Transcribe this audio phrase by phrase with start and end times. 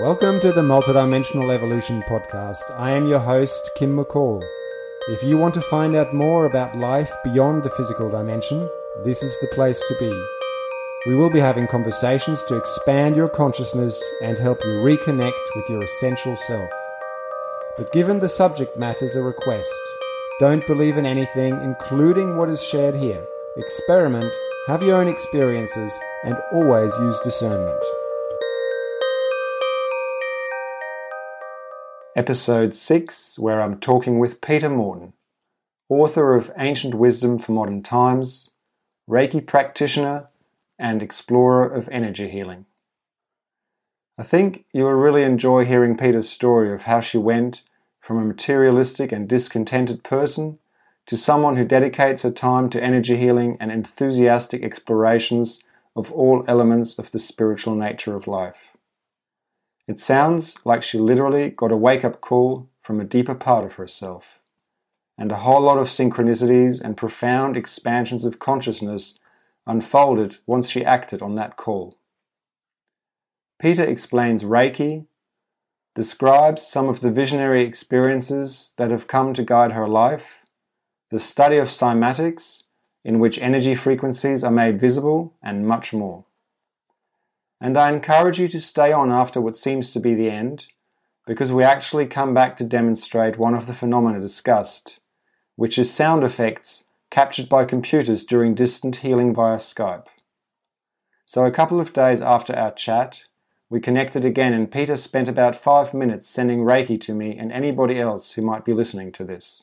[0.00, 2.74] Welcome to the Multidimensional Evolution Podcast.
[2.78, 4.42] I am your host, Kim McCall.
[5.08, 8.66] If you want to find out more about life beyond the physical dimension,
[9.04, 10.24] this is the place to be.
[11.06, 15.82] We will be having conversations to expand your consciousness and help you reconnect with your
[15.82, 16.70] essential self.
[17.76, 19.82] But given the subject matter's a request,
[20.38, 23.26] don't believe in anything, including what is shared here.
[23.58, 24.34] Experiment,
[24.66, 25.92] have your own experiences,
[26.24, 27.84] and always use discernment.
[32.16, 35.12] Episode 6, where I'm talking with Peter Morton,
[35.88, 38.50] author of Ancient Wisdom for Modern Times,
[39.08, 40.26] Reiki practitioner,
[40.76, 42.66] and explorer of energy healing.
[44.18, 47.62] I think you will really enjoy hearing Peter's story of how she went
[48.00, 50.58] from a materialistic and discontented person
[51.06, 55.62] to someone who dedicates her time to energy healing and enthusiastic explorations
[55.94, 58.69] of all elements of the spiritual nature of life.
[59.90, 63.74] It sounds like she literally got a wake up call from a deeper part of
[63.74, 64.38] herself,
[65.18, 69.18] and a whole lot of synchronicities and profound expansions of consciousness
[69.66, 71.98] unfolded once she acted on that call.
[73.58, 75.06] Peter explains Reiki,
[75.96, 80.42] describes some of the visionary experiences that have come to guide her life,
[81.10, 82.62] the study of cymatics,
[83.04, 86.26] in which energy frequencies are made visible, and much more
[87.60, 90.68] and I encourage you to stay on after what seems to be the end,
[91.26, 94.98] because we actually come back to demonstrate one of the phenomena discussed,
[95.56, 100.06] which is sound effects captured by computers during distant healing via Skype.
[101.26, 103.24] So, a couple of days after our chat,
[103.68, 108.00] we connected again, and Peter spent about five minutes sending Reiki to me and anybody
[108.00, 109.60] else who might be listening to this.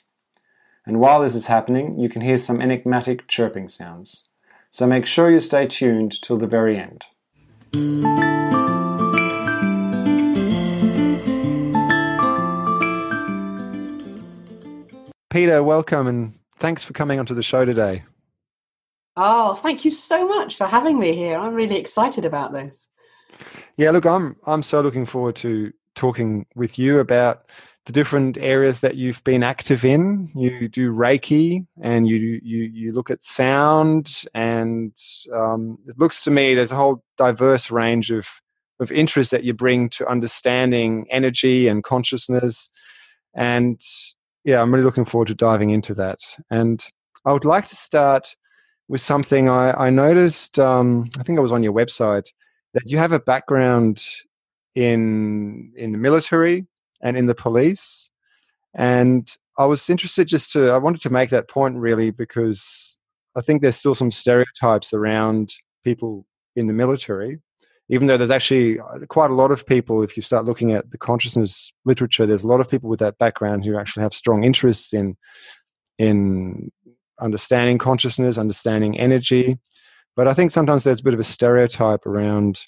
[0.86, 4.30] And while this is happening, you can hear some enigmatic chirping sounds.
[4.72, 7.08] So make sure you stay tuned till the very end.
[15.30, 18.04] Peter, welcome and thanks for coming onto the show today.
[19.16, 21.38] Oh, thank you so much for having me here.
[21.38, 22.88] I'm really excited about this.
[23.76, 27.50] Yeah, look, I'm I'm so looking forward to talking with you about
[27.88, 30.30] the different areas that you've been active in.
[30.36, 34.94] You do Reiki, and you you you look at sound, and
[35.34, 38.28] um, it looks to me there's a whole diverse range of
[38.82, 42.70] of interest that you bring to understanding energy and consciousness.
[43.34, 43.82] And
[44.44, 46.20] yeah, I'm really looking forward to diving into that.
[46.52, 46.86] And
[47.26, 48.36] I would like to start
[48.90, 50.60] with something I, I noticed.
[50.60, 52.28] Um, I think I was on your website
[52.74, 54.06] that you have a background
[54.76, 56.68] in in the military
[57.02, 58.10] and in the police.
[58.74, 59.28] And
[59.58, 62.98] I was interested just to, I wanted to make that point really because
[63.36, 65.54] I think there's still some stereotypes around
[65.84, 66.26] people
[66.56, 67.40] in the military,
[67.90, 70.92] even though there's actually uh, quite a lot of people, if you start looking at
[70.92, 74.44] the consciousness literature, there's a lot of people with that background who actually have strong
[74.44, 75.16] interests in,
[75.98, 76.72] in
[77.22, 79.58] understanding consciousness, understanding energy.
[80.16, 82.62] But I think sometimes there's a bit of a stereotype around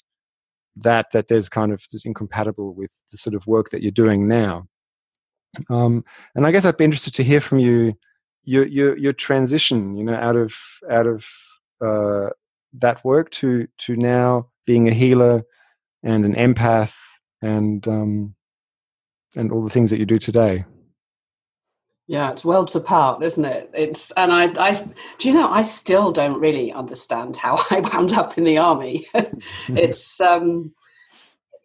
[0.76, 4.28] that that there's kind of is incompatible with the sort of work that you're doing
[4.28, 4.66] now.
[5.68, 6.04] Um,
[6.34, 7.94] and I guess I'd be interested to hear from you
[8.44, 10.54] your your, your transition, you know, out of
[10.90, 11.26] out of
[11.80, 12.30] uh,
[12.74, 15.42] that work to to now being a healer
[16.02, 16.96] and an empath
[17.42, 18.34] and um,
[19.36, 20.64] and all the things that you do today.
[22.10, 23.70] Yeah, it's worlds apart, isn't it?
[23.72, 24.74] It's and I, I,
[25.18, 29.06] do you know, I still don't really understand how I wound up in the army.
[29.68, 30.74] it's, um,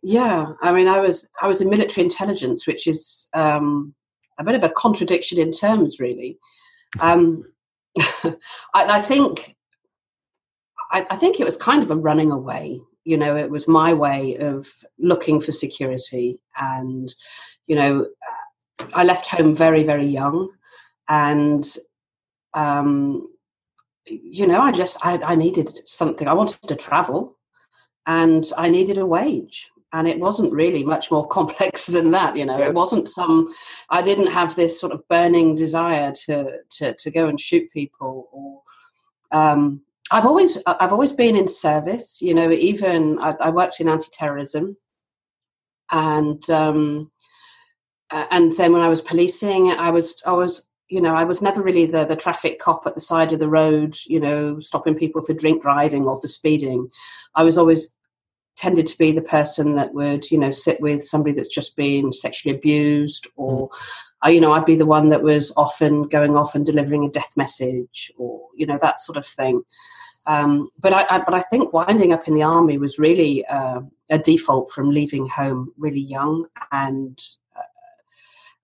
[0.03, 3.95] yeah, I mean, I was I was in military intelligence, which is um,
[4.38, 6.38] a bit of a contradiction in terms, really.
[7.00, 7.45] Um,
[7.97, 8.35] I,
[8.75, 9.55] I, think,
[10.91, 12.81] I, I think it was kind of a running away.
[13.03, 14.67] You know, it was my way of
[15.00, 17.11] looking for security and,
[17.66, 18.05] you know
[18.94, 20.50] I left home very, very young,
[21.09, 21.66] and
[22.53, 23.28] um,
[24.06, 26.28] you know, I just I, I needed something.
[26.28, 27.38] I wanted to travel,
[28.05, 32.46] and I needed a wage and it wasn't really much more complex than that you
[32.46, 33.47] know it wasn't some
[33.90, 38.28] i didn't have this sort of burning desire to to, to go and shoot people
[38.32, 38.61] or
[39.32, 43.90] um, i've always i've always been in service you know even i, I worked in
[43.90, 44.78] anti-terrorism
[45.91, 47.11] and um,
[48.11, 51.41] uh, and then when I was policing, I was I was you know I was
[51.41, 54.96] never really the the traffic cop at the side of the road, you know, stopping
[54.96, 56.90] people for drink driving or for speeding.
[57.35, 57.96] I was always
[58.55, 62.11] tended to be the person that would you know sit with somebody that's just been
[62.11, 63.69] sexually abused or
[64.23, 64.34] mm.
[64.34, 67.34] you know i'd be the one that was often going off and delivering a death
[67.35, 69.61] message or you know that sort of thing
[70.28, 73.81] Um, but I, I, but I think winding up in the army was really uh,
[74.09, 77.19] a default from leaving home really young and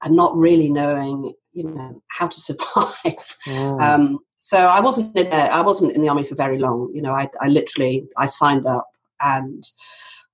[0.03, 3.38] and not really knowing you know how to survive.
[3.45, 3.81] Mm.
[3.81, 6.92] Um, so I wasn't in there, I wasn't in the army for very long.
[6.94, 8.88] You know, I, I literally I signed up
[9.21, 9.63] and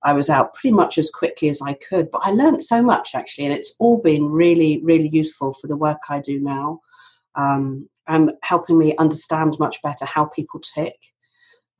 [0.04, 2.10] I was out pretty much as quickly as I could.
[2.10, 5.76] But I learned so much actually, and it's all been really really useful for the
[5.76, 6.80] work I do now.
[7.34, 10.94] Um, and helping me understand much better how people tick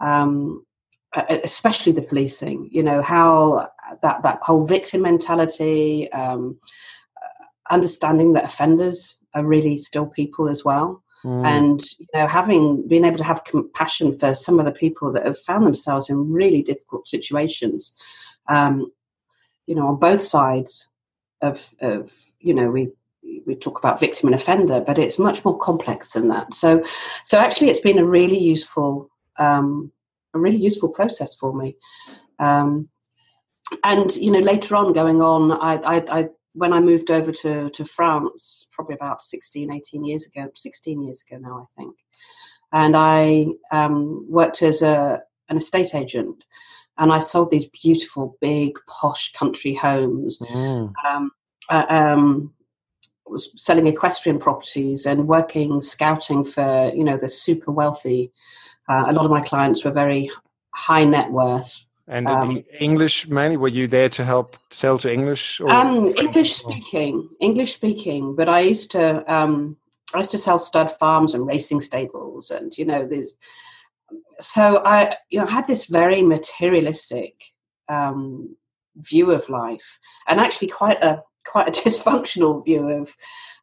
[0.00, 0.64] um,
[1.44, 2.68] especially the policing.
[2.70, 3.68] You know how
[4.02, 6.58] that that whole victim mentality, um,
[7.70, 11.02] understanding that offenders are really still people as well.
[11.24, 11.46] Mm.
[11.46, 15.26] And you know, having been able to have compassion for some of the people that
[15.26, 17.92] have found themselves in really difficult situations,
[18.48, 18.92] um,
[19.66, 20.88] you know, on both sides
[21.40, 22.88] of, of you know, we
[23.46, 26.54] we talk about victim and offender, but it's much more complex than that.
[26.54, 26.82] So,
[27.24, 29.92] so actually, it's been a really useful um,
[30.34, 31.76] a really useful process for me.
[32.38, 32.88] Um,
[33.84, 37.70] and you know, later on, going on, I, I, I, when I moved over to
[37.70, 41.96] to France, probably about 16, 18 years ago, 16 years ago now, I think,
[42.72, 46.44] and I um, worked as a an estate agent,
[46.98, 50.38] and I sold these beautiful, big, posh country homes.
[50.38, 50.92] Mm.
[51.04, 51.30] Um,
[51.70, 52.54] uh, um,
[53.26, 58.32] was selling equestrian properties and working scouting for you know the super wealthy
[58.88, 60.30] uh, a lot of my clients were very
[60.74, 61.84] high net worth.
[62.08, 63.58] And um, English mainly?
[63.58, 65.60] Were you there to help sell to English?
[65.60, 68.34] um, English speaking, English speaking.
[68.34, 69.76] But I used to, um,
[70.14, 73.34] I used to sell stud farms and racing stables, and you know, there's.
[74.40, 77.34] So I, you know, had this very materialistic
[77.90, 78.56] um,
[78.96, 83.14] view of life, and actually quite a quite a dysfunctional view of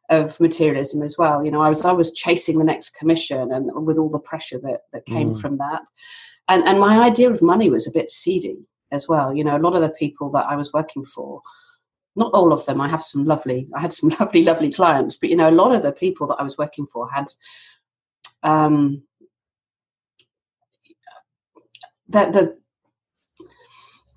[0.08, 1.44] of materialism as well.
[1.44, 4.60] You know, I was I was chasing the next commission and with all the pressure
[4.62, 5.40] that that came mm.
[5.40, 5.82] from that.
[6.48, 8.58] And and my idea of money was a bit seedy
[8.92, 9.34] as well.
[9.34, 11.42] You know, a lot of the people that I was working for,
[12.14, 15.30] not all of them, I have some lovely I had some lovely, lovely clients, but
[15.30, 17.26] you know, a lot of the people that I was working for had
[18.42, 19.02] um
[22.08, 22.56] the the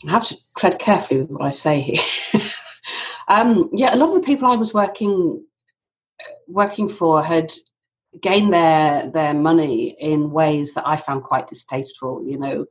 [0.08, 2.42] I have to tread carefully with what I say here.
[3.28, 5.44] um, yeah, a lot of the people I was working
[6.48, 7.54] working for had
[8.22, 12.24] gained their their money in ways that I found quite distasteful.
[12.26, 12.66] You know,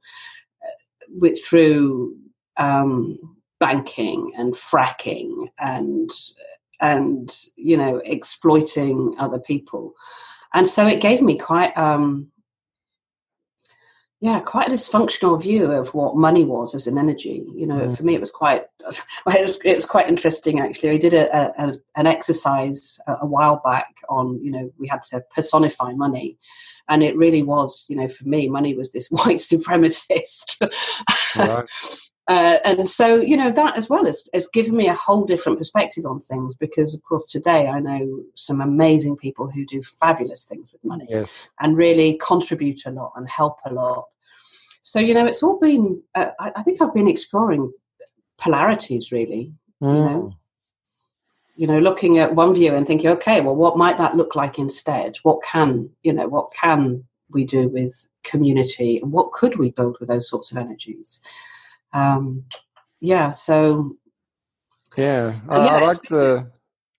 [1.08, 2.16] with through
[2.56, 3.18] um,
[3.60, 6.10] banking and fracking and
[6.80, 9.94] and you know exploiting other people,
[10.54, 12.30] and so it gave me quite um,
[14.20, 17.46] yeah, quite a dysfunctional view of what money was as an energy.
[17.54, 17.96] You know, mm.
[17.96, 20.90] for me, it was quite it was, it was quite interesting actually.
[20.90, 25.02] I did a, a an exercise a, a, while back on you know we had
[25.10, 26.38] to personify money,
[26.88, 30.56] and it really was you know for me money was this white supremacist.
[31.36, 31.64] Right.
[32.28, 35.56] Uh, and so, you know, that as well has, has given me a whole different
[35.56, 40.44] perspective on things because, of course, today I know some amazing people who do fabulous
[40.44, 41.48] things with money yes.
[41.58, 44.04] and really contribute a lot and help a lot.
[44.82, 47.72] So, you know, it's all been, uh, I, I, think I've been exploring
[48.38, 49.52] polarities really,
[49.82, 49.94] mm.
[49.94, 50.34] you know.
[51.56, 54.60] You know, looking at one view and thinking, okay, well, what might that look like
[54.60, 55.16] instead?
[55.24, 59.96] What can, you know, what can we do with community and what could we build
[59.98, 61.18] with those sorts of energies?
[61.92, 62.44] um,
[63.00, 63.96] yeah, so
[64.96, 66.50] yeah, I, yeah, I like the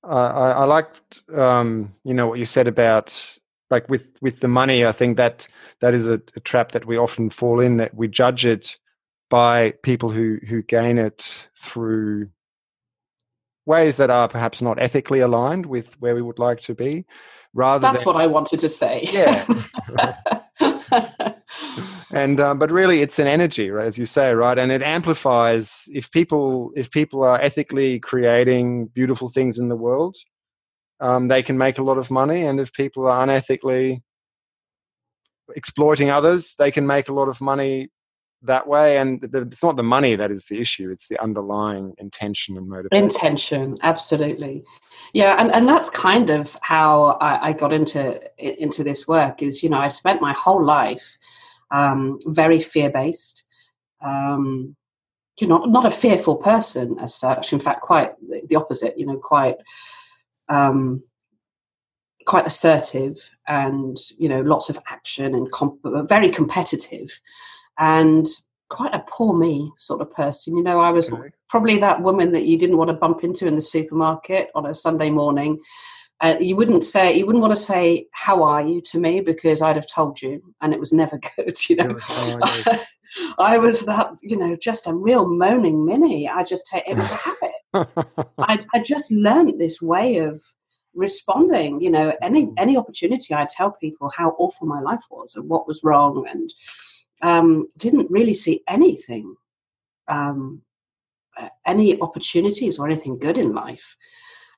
[0.04, 3.38] I, I liked um, you know what you said about
[3.70, 4.86] like with with the money.
[4.86, 5.48] I think that
[5.82, 8.78] that is a, a trap that we often fall in that we judge it
[9.30, 12.30] by people who who gain it through
[13.66, 17.06] ways that are perhaps not ethically aligned with where we would like to be
[17.54, 19.08] rather that's than, what i wanted to say.
[19.12, 19.46] Yeah.
[22.12, 25.84] And um, but really it's an energy right, as you say right and it amplifies
[25.94, 30.18] if people if people are ethically creating beautiful things in the world
[31.00, 34.02] um, they can make a lot of money and if people are unethically
[35.56, 37.90] exploiting others they can make a lot of money
[38.42, 42.56] that way and it's not the money that is the issue it's the underlying intention
[42.56, 44.64] and motivation intention absolutely
[45.14, 49.62] yeah and, and that's kind of how I, I got into into this work is
[49.62, 51.18] you know i spent my whole life
[51.72, 53.44] um, very fear based.
[54.02, 54.76] Um,
[55.40, 57.54] you know, not a fearful person as such.
[57.54, 58.14] In fact, quite
[58.48, 58.98] the opposite.
[58.98, 59.58] You know, quite
[60.50, 61.04] um,
[62.26, 65.80] quite assertive, and you know, lots of action and comp-
[66.10, 67.20] very competitive,
[67.80, 68.28] and
[68.70, 70.56] quite a poor me sort of person.
[70.56, 71.30] You know, I was okay.
[71.50, 74.76] probably that woman that you didn't want to bump into in the supermarket on a
[74.76, 75.60] Sunday morning
[76.22, 79.62] uh, you wouldn't say you wouldn't want to say how are you to me because
[79.62, 81.58] I'd have told you, and it was never good.
[81.70, 81.98] You know,
[83.40, 86.28] I was that you know just a real moaning mini.
[86.28, 87.16] I just it was a
[87.86, 88.26] habit.
[88.38, 90.42] I, I just learned this way of
[90.94, 91.80] responding.
[91.80, 92.54] You know, any mm.
[92.58, 96.54] any opportunity I tell people how awful my life was and what was wrong, and
[97.22, 99.36] um, didn't really see anything,
[100.08, 100.62] um,
[101.66, 103.98] any opportunities or anything good in life.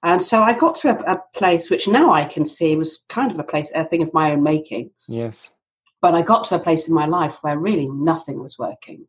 [0.03, 3.31] And so I got to a, a, place which now I can see was kind
[3.31, 4.91] of a place, a thing of my own making.
[5.07, 5.51] Yes.
[6.01, 9.05] But I got to a place in my life where really nothing was working.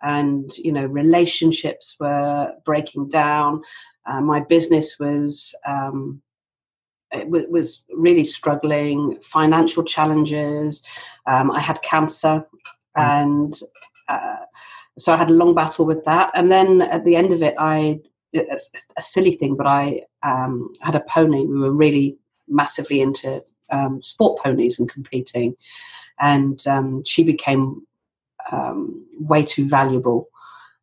[0.00, 3.62] And, you know, relationships were breaking down.
[4.06, 6.22] Uh, my business was, um,
[7.10, 10.84] it w- was really struggling, financial challenges.
[11.26, 12.46] Um, I had cancer.
[12.98, 13.22] Mm.
[13.22, 13.60] And
[14.08, 14.36] uh,
[14.98, 16.30] so I had a long battle with that.
[16.34, 18.00] And then at the end of it, I
[18.34, 18.58] a,
[18.96, 21.44] a silly thing, but I um, had a pony.
[21.44, 22.16] We were really
[22.48, 25.54] massively into um, sport ponies and competing,
[26.20, 27.86] and um, she became
[28.52, 30.28] um, way too valuable,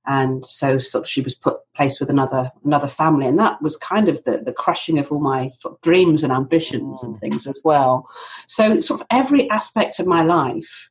[0.05, 3.77] and so sort of she was put placed with another another family, and that was
[3.77, 7.19] kind of the the crushing of all my sort of dreams and ambitions and mm.
[7.19, 8.07] things as well.
[8.47, 10.89] So sort of every aspect of my life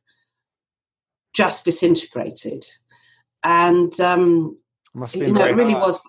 [1.35, 2.65] just disintegrated,
[3.43, 4.57] and um,
[5.13, 5.87] you know, it really hard.
[5.87, 6.03] was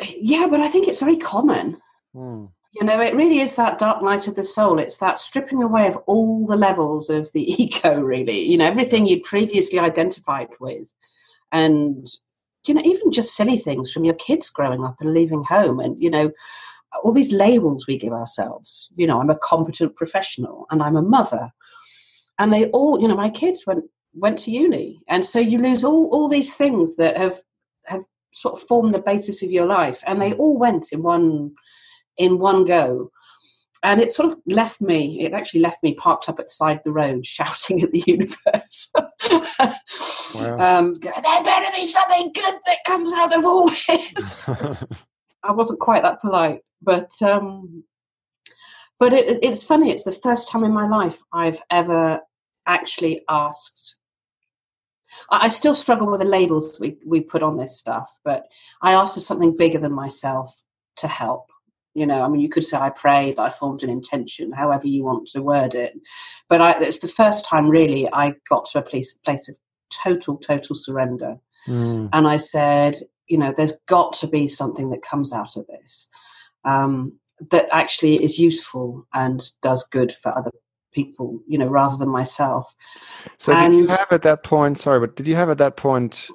[0.00, 1.80] yeah, but I think it's very common.
[2.14, 2.50] Mm.
[2.72, 4.80] You know, it really is that dark night of the soul.
[4.80, 8.40] It's that stripping away of all the levels of the ego, really.
[8.40, 10.92] You know, everything you'd previously identified with.
[11.52, 12.08] And,
[12.66, 15.78] you know, even just silly things from your kids growing up and leaving home.
[15.78, 16.32] And, you know,
[17.04, 18.90] all these labels we give ourselves.
[18.96, 21.52] You know, I'm a competent professional and I'm a mother.
[22.38, 25.00] And they all, you know, my kids went went to uni.
[25.08, 27.40] And so you lose all, all these things that have
[27.86, 30.38] have sort of formed the basis of your life and they mm.
[30.38, 31.52] all went in one
[32.16, 33.10] in one go
[33.82, 36.78] and it sort of left me it actually left me parked up at the side
[36.78, 40.58] of the road shouting at the universe wow.
[40.58, 44.48] um, there better be something good that comes out of all this
[45.44, 47.84] i wasn't quite that polite but um,
[48.98, 52.20] but it, it's funny it's the first time in my life i've ever
[52.66, 53.96] actually asked
[55.30, 58.46] I still struggle with the labels we, we put on this stuff, but
[58.82, 60.64] I asked for something bigger than myself
[60.96, 61.50] to help.
[61.94, 65.04] You know, I mean, you could say I prayed, I formed an intention, however you
[65.04, 65.94] want to word it.
[66.48, 69.56] But I, it's the first time really I got to a place, place of
[69.90, 71.36] total, total surrender.
[71.68, 72.08] Mm.
[72.12, 72.96] And I said,
[73.28, 76.08] you know, there's got to be something that comes out of this
[76.64, 77.18] um,
[77.50, 80.50] that actually is useful and does good for other
[80.92, 82.74] people, you know, rather than myself.
[83.38, 84.78] So and, did you have at that point?
[84.78, 86.28] Sorry, but did you have at that point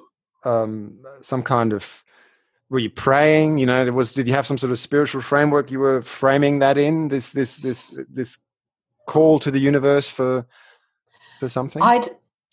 [0.44, 2.04] um, some kind of
[2.68, 3.58] were you praying?
[3.58, 6.78] You know, was did you have some sort of spiritual framework you were framing that
[6.78, 8.38] in this this this this
[9.06, 10.46] call to the universe for
[11.40, 11.82] for something?
[11.82, 12.10] I'd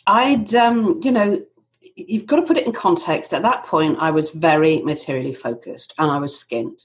[0.07, 1.41] I'd um, you know
[1.95, 3.33] you've got to put it in context.
[3.33, 6.83] At that point, I was very materially focused and I was skint.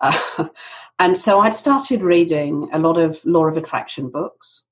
[0.00, 0.48] Uh,
[0.98, 4.64] and so I'd started reading a lot of law of attraction books.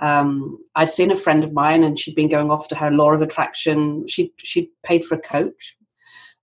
[0.00, 3.12] Um, I'd seen a friend of mine, and she'd been going off to her law
[3.12, 4.06] of attraction.
[4.06, 5.76] She she paid for a coach,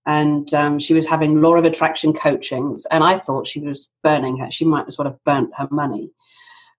[0.04, 2.86] and um, she was having law of attraction coachings.
[2.90, 4.50] And I thought she was burning her.
[4.50, 6.10] She might as well have burnt her money.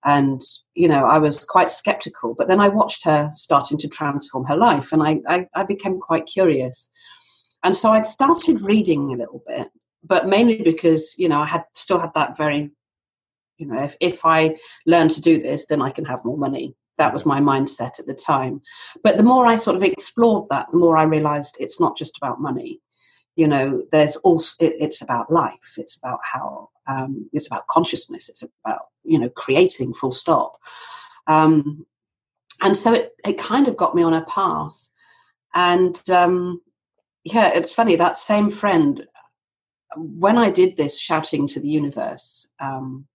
[0.06, 0.42] And
[0.76, 2.36] you know, I was quite skeptical.
[2.38, 6.00] But then I watched her starting to transform her life, and I, I, I became
[6.00, 6.92] quite curious.
[7.64, 9.70] And so I'd started reading a little bit,
[10.08, 12.72] but mainly because you know I had still had that very,
[13.58, 16.76] you know, if if I learn to do this, then I can have more money.
[16.98, 18.62] That was my mindset at the time.
[19.04, 22.18] But the more I sort of explored that, the more I realized it's not just
[22.18, 22.82] about money.
[23.36, 25.76] You know, there's also it, it's about life.
[25.78, 28.30] It's about how um, it's about consciousness.
[28.30, 29.94] It's about you know creating.
[29.94, 30.58] Full stop.
[31.28, 31.86] Um,
[32.62, 34.90] and so it it kind of got me on a path.
[35.54, 36.62] And um,
[37.24, 39.06] yeah, it's funny that same friend
[39.96, 43.08] when I did this shouting to the universe, um,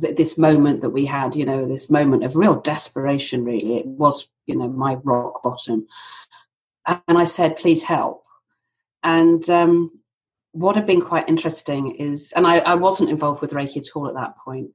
[0.00, 3.86] th- this moment that we had, you know, this moment of real desperation, really, it
[3.86, 5.86] was, you know, my rock bottom.
[6.86, 8.24] And I said, please help.
[9.02, 10.00] And um,
[10.52, 14.08] what had been quite interesting is, and I, I wasn't involved with Reiki at all
[14.08, 14.70] at that point,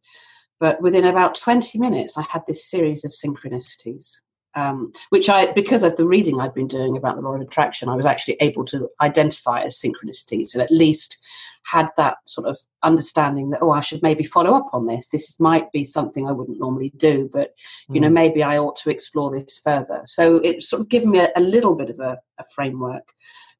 [0.60, 4.20] but within about 20 minutes, I had this series of synchronicities
[4.56, 7.90] um, which I, because of the reading I'd been doing about the law of attraction,
[7.90, 11.18] I was actually able to identify as synchronicities and at least
[11.66, 15.10] had that sort of understanding that, oh, I should maybe follow up on this.
[15.10, 17.54] This might be something I wouldn't normally do, but,
[17.90, 18.02] you mm.
[18.02, 20.02] know, maybe I ought to explore this further.
[20.06, 23.14] So it sort of given me a, a little bit of a, a framework,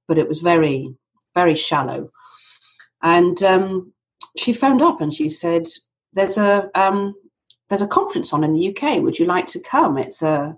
[0.08, 0.94] but it was very,
[1.34, 2.10] very shallow.
[3.02, 3.94] And um,
[4.38, 5.68] she phoned up and she said,
[6.14, 7.14] "There's a um,
[7.70, 9.02] there's a conference on in the UK.
[9.02, 9.98] Would you like to come?
[9.98, 10.58] It's a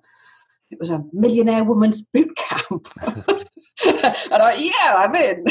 [0.71, 5.45] it was a millionaire woman's boot camp." and I, yeah, I'm in.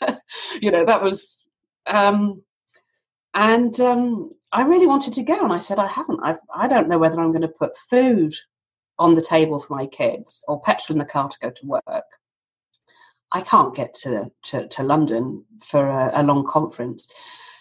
[0.60, 1.44] you know, that was,
[1.86, 2.42] um,
[3.34, 6.20] and um, I really wanted to go, and I said I haven't.
[6.22, 8.34] I I don't know whether I'm going to put food
[8.98, 12.04] on the table for my kids or petrol in the car to go to work.
[13.32, 17.08] I can't get to to, to London for a, a long conference.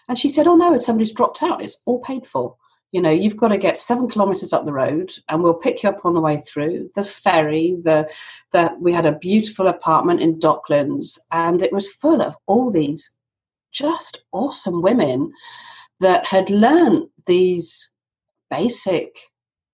[0.07, 1.63] And she said, "Oh no, somebody's dropped out.
[1.63, 2.57] It's all paid for."
[2.91, 5.89] You know you've got to get seven kilometers up the road and we'll pick you
[5.89, 8.09] up on the way through the ferry the
[8.51, 13.11] the we had a beautiful apartment in docklands and it was full of all these
[13.71, 15.31] just awesome women
[15.99, 17.91] that had learned these
[18.49, 19.17] basic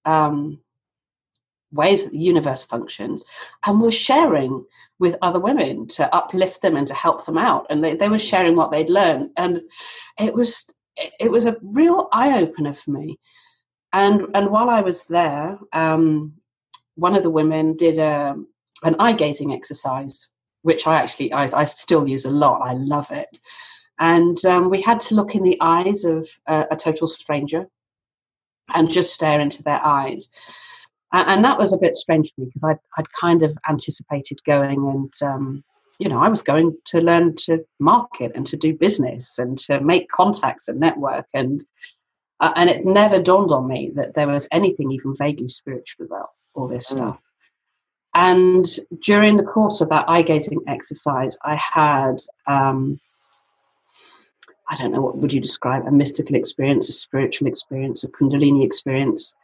[0.05, 0.59] um,
[1.71, 3.25] ways that the universe functions
[3.65, 4.63] and were sharing
[4.99, 8.19] with other women to uplift them and to help them out and they, they were
[8.19, 9.61] sharing what they'd learned and
[10.19, 10.65] it was
[11.19, 13.19] it was a real eye opener for me.
[13.93, 16.33] And and while I was there, um,
[16.95, 18.35] one of the women did a,
[18.83, 20.29] an eye gazing exercise,
[20.63, 22.61] which I actually I, I, still use a lot.
[22.61, 23.27] I love it.
[23.99, 27.67] And um, we had to look in the eyes of a, a total stranger
[28.73, 30.29] and just stare into their eyes.
[31.13, 34.89] And, that was a bit strange for me because I'd, I'd kind of anticipated going
[34.89, 35.63] and um,
[35.99, 39.81] you know, I was going to learn to market and to do business and to
[39.81, 41.25] make contacts and network.
[41.33, 41.65] And
[42.39, 46.29] uh, and it never dawned on me that there was anything even vaguely spiritual about
[46.53, 46.97] all this mm.
[46.97, 47.19] stuff.
[48.13, 48.65] And
[49.01, 52.99] during the course of that eye gazing exercise, I had, um,
[54.69, 55.85] I don't know, what would you describe?
[55.87, 59.35] A mystical experience, a spiritual experience, a Kundalini experience.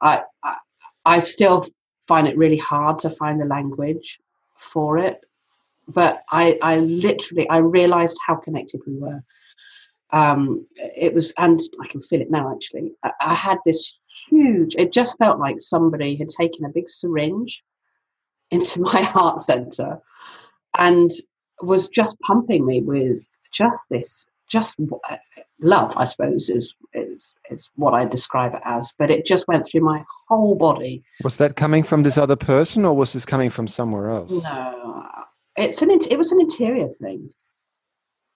[0.00, 0.56] I, I,
[1.04, 1.66] I still
[2.06, 4.18] find it really hard to find the language
[4.56, 5.24] for it
[5.88, 9.22] but I, I literally I realized how connected we were.
[10.10, 12.52] Um, it was, and I can feel it now.
[12.52, 13.94] Actually, I, I had this
[14.28, 14.74] huge.
[14.76, 17.62] It just felt like somebody had taken a big syringe
[18.50, 19.98] into my heart center
[20.78, 21.10] and
[21.62, 24.76] was just pumping me with just this just
[25.60, 29.64] love i suppose is, is is what i describe it as but it just went
[29.64, 33.48] through my whole body was that coming from this other person or was this coming
[33.48, 35.02] from somewhere else no
[35.56, 37.30] it's an it was an interior thing.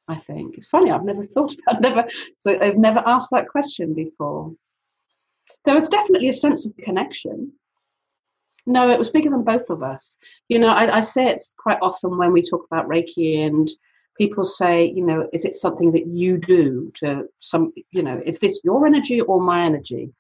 [0.09, 0.91] I think it's funny.
[0.91, 4.55] I've never thought about never so I've never asked that question before.
[5.65, 7.53] There was definitely a sense of connection.
[8.67, 10.19] No, it was bigger than both of us.
[10.49, 13.71] You know, I, I say it quite often when we talk about Reiki and
[14.19, 18.41] people say, you know, is it something that you do to some, you know, is
[18.41, 20.13] this your energy or my energy?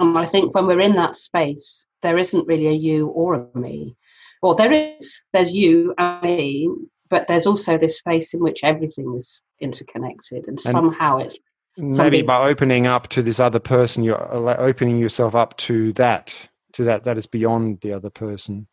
[0.00, 3.58] And I think when we're in that space, there isn't really a you or a
[3.58, 3.96] me
[4.42, 6.68] well, there is, there's you and me,
[7.08, 11.36] but there's also this space in which everything is interconnected, and, and somehow it's
[11.76, 16.38] maybe by opening up to this other person, you're uh, opening yourself up to that,
[16.72, 18.66] to that that is beyond the other person.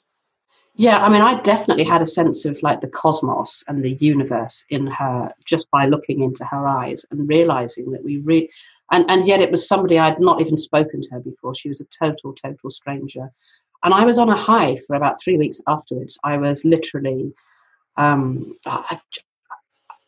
[0.80, 4.64] Yeah, I mean, I definitely had a sense of like the cosmos and the universe
[4.70, 8.48] in her just by looking into her eyes and realizing that we re
[8.92, 11.56] and and yet it was somebody I'd not even spoken to her before.
[11.56, 13.32] She was a total, total stranger,
[13.88, 16.20] and I was on a high for about three weeks afterwards.
[16.22, 17.34] I was literally,
[17.96, 19.00] um, I,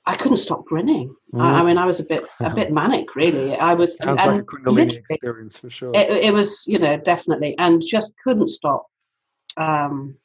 [0.05, 1.15] I couldn't stop grinning.
[1.33, 1.41] Mm.
[1.41, 3.55] I, I, mean, I was a bit a bit manic, really.
[3.55, 5.91] I was sounds and, like a Kundalini experience for sure.
[5.95, 8.85] It, it, was, you know, definitely, and just couldn't stop
[9.55, 10.17] um,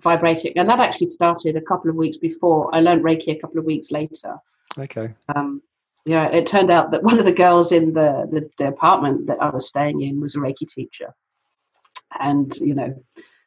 [0.00, 0.52] vibrating.
[0.56, 2.72] And that actually started a couple of weeks before.
[2.72, 4.36] I learned Reiki a couple of weeks later.
[4.78, 5.12] Okay.
[5.34, 5.62] Um,
[6.06, 9.42] yeah, it turned out that one of the girls in the, the, the apartment that
[9.42, 11.12] I was staying in was a Reiki teacher
[12.20, 12.94] and you know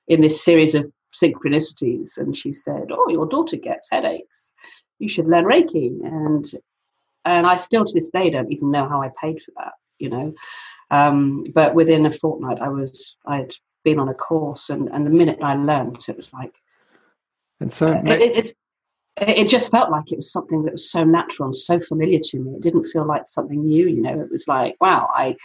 [0.07, 4.51] in this series of synchronicities and she said oh your daughter gets headaches.
[4.99, 6.45] You should learn reiki and
[7.25, 10.09] and i still to this day don't even know how i paid for that you
[10.09, 10.33] know.
[10.89, 13.51] Um, but within a fortnight i was i'd
[13.83, 16.53] been on a course and and the minute i learned it was like
[17.59, 18.53] and so it, it, it,
[19.17, 22.39] it just felt like it was something that was so natural and so familiar to
[22.39, 22.51] me.
[22.51, 24.19] It didn't feel like something new you know.
[24.21, 25.35] It was like wow i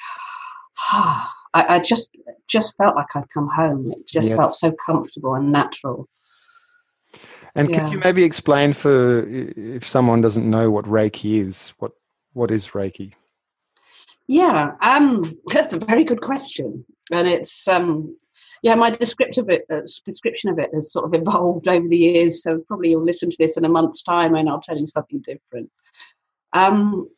[1.54, 2.10] I, I, just
[2.48, 3.92] just felt like I'd come home.
[3.92, 4.36] It just yes.
[4.36, 6.08] felt so comfortable and natural.
[7.54, 7.80] And yeah.
[7.80, 11.92] could you maybe explain for if someone doesn't know what Reiki is, what
[12.32, 13.12] what is Reiki?
[14.26, 18.16] Yeah, um, that's a very good question, and it's um,
[18.62, 22.42] yeah, my descriptive it, uh, description of it has sort of evolved over the years.
[22.42, 25.20] So probably you'll listen to this in a month's time, and I'll tell you something
[25.20, 25.70] different.
[26.54, 27.08] Um,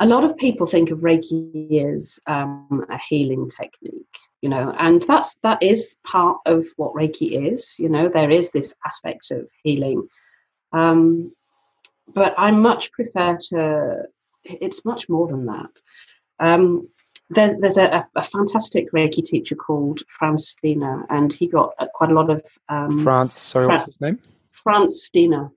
[0.00, 5.02] a lot of people think of Reiki as um, a healing technique, you know, and
[5.02, 7.78] that's that is part of what Reiki is.
[7.78, 10.06] You know, there is this aspect of healing,
[10.72, 11.32] um,
[12.12, 14.04] but I much prefer to.
[14.44, 15.70] It's much more than that.
[16.40, 16.88] Um,
[17.30, 22.14] there's there's a, a, fantastic Reiki teacher called Frans Stiene, and he got quite a
[22.14, 23.38] lot of um, France.
[23.38, 24.18] Sorry, Fra- what's his name?
[24.52, 25.50] Frans Stiene.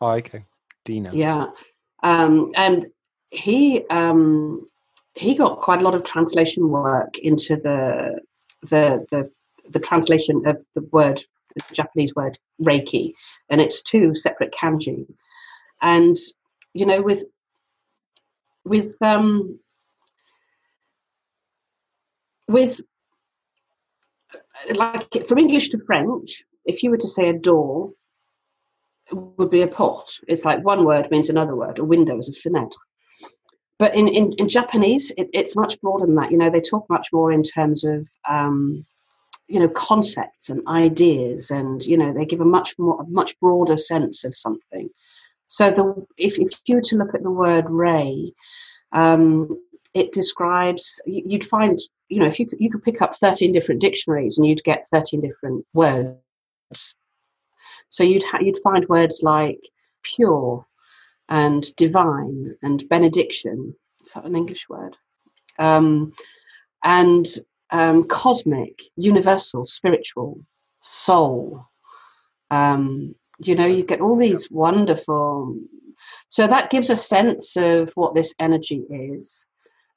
[0.00, 0.44] Oh, okay,
[0.84, 1.10] Dina.
[1.14, 1.46] Yeah,
[2.02, 2.86] um, and
[3.36, 4.68] he um,
[5.14, 8.20] he got quite a lot of translation work into the
[8.62, 9.30] the the,
[9.70, 11.22] the translation of the word
[11.54, 13.14] the Japanese word Reiki,
[13.48, 15.06] and it's two separate kanji,
[15.82, 16.16] and
[16.74, 17.24] you know with
[18.64, 19.58] with um
[22.48, 22.80] with
[24.74, 27.92] like from English to French, if you were to say a door,
[29.10, 30.10] it would be a pot.
[30.26, 31.78] It's like one word means another word.
[31.78, 32.72] A window is a fenêtre.
[33.78, 36.30] But in, in, in Japanese, it, it's much broader than that.
[36.30, 38.86] You know, they talk much more in terms of, um,
[39.48, 43.38] you know, concepts and ideas, and you know, they give a much more, a much
[43.38, 44.88] broader sense of something.
[45.46, 48.32] So the if if you were to look at the word ray,
[48.92, 49.60] um,
[49.94, 51.00] it describes.
[51.06, 54.46] You'd find, you know, if you could, you could pick up thirteen different dictionaries and
[54.46, 56.16] you'd get thirteen different words
[57.88, 59.60] so you'd ha- you'd find words like
[60.02, 60.66] pure
[61.28, 63.74] and divine and benediction.
[64.04, 64.96] Is that an English word?
[65.58, 66.12] Um,
[66.84, 67.26] and
[67.70, 70.40] um, cosmic, universal, spiritual,
[70.82, 71.66] soul.
[72.50, 75.58] Um, you know, you get all these wonderful.
[76.28, 79.46] So that gives a sense of what this energy is.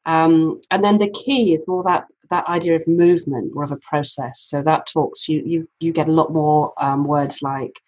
[0.06, 3.78] Um, and then the key is more that that idea of movement or of a
[3.78, 4.40] process.
[4.40, 7.80] So that talks you you you get a lot more um, words like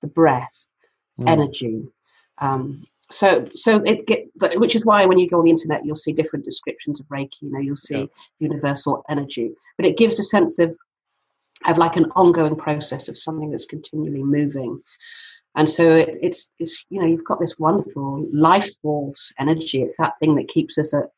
[0.00, 0.66] the breath,
[1.18, 1.28] mm.
[1.28, 1.84] energy.
[2.40, 5.96] Um, so so it get which is why when you go on the internet you'll
[5.96, 7.42] see different descriptions of Reiki.
[7.42, 8.06] You know you'll see yeah.
[8.38, 10.76] universal energy, but it gives a sense of
[11.66, 14.80] of like an ongoing process of something that's continually moving.
[15.56, 19.82] And so it, it's, it's, you know, you've got this wonderful life force energy.
[19.82, 21.10] It's that thing that keeps us at,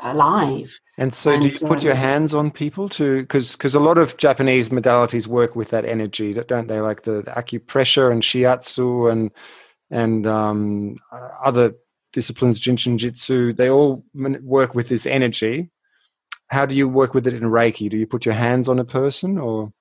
[0.00, 0.78] alive.
[0.96, 3.98] And so, and, do you put your hands on people to because because a lot
[3.98, 6.80] of Japanese modalities work with that energy, don't they?
[6.80, 9.30] Like the, the acupressure and shiatsu and
[9.94, 10.96] and um,
[11.44, 11.72] other
[12.12, 15.70] disciplines, Jin Shin Jyutsu, they all work with this energy.
[16.48, 17.88] How do you work with it in Reiki?
[17.88, 19.72] Do you put your hands on a person or?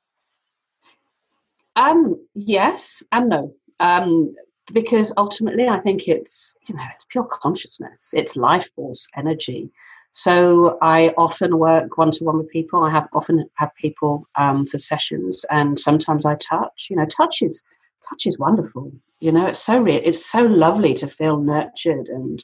[1.76, 3.56] Um, yes and no.
[3.80, 4.36] Um,
[4.71, 9.71] because ultimately I think it's you know it's pure consciousness, it's life force energy.
[10.13, 12.84] So I often work one to one with people.
[12.84, 16.88] I have often have people um, for sessions, and sometimes I touch.
[16.89, 17.63] You know, touch is
[18.08, 18.92] touch is wonderful.
[19.20, 20.02] You know, it's so real.
[20.04, 22.44] It's so lovely to feel nurtured, and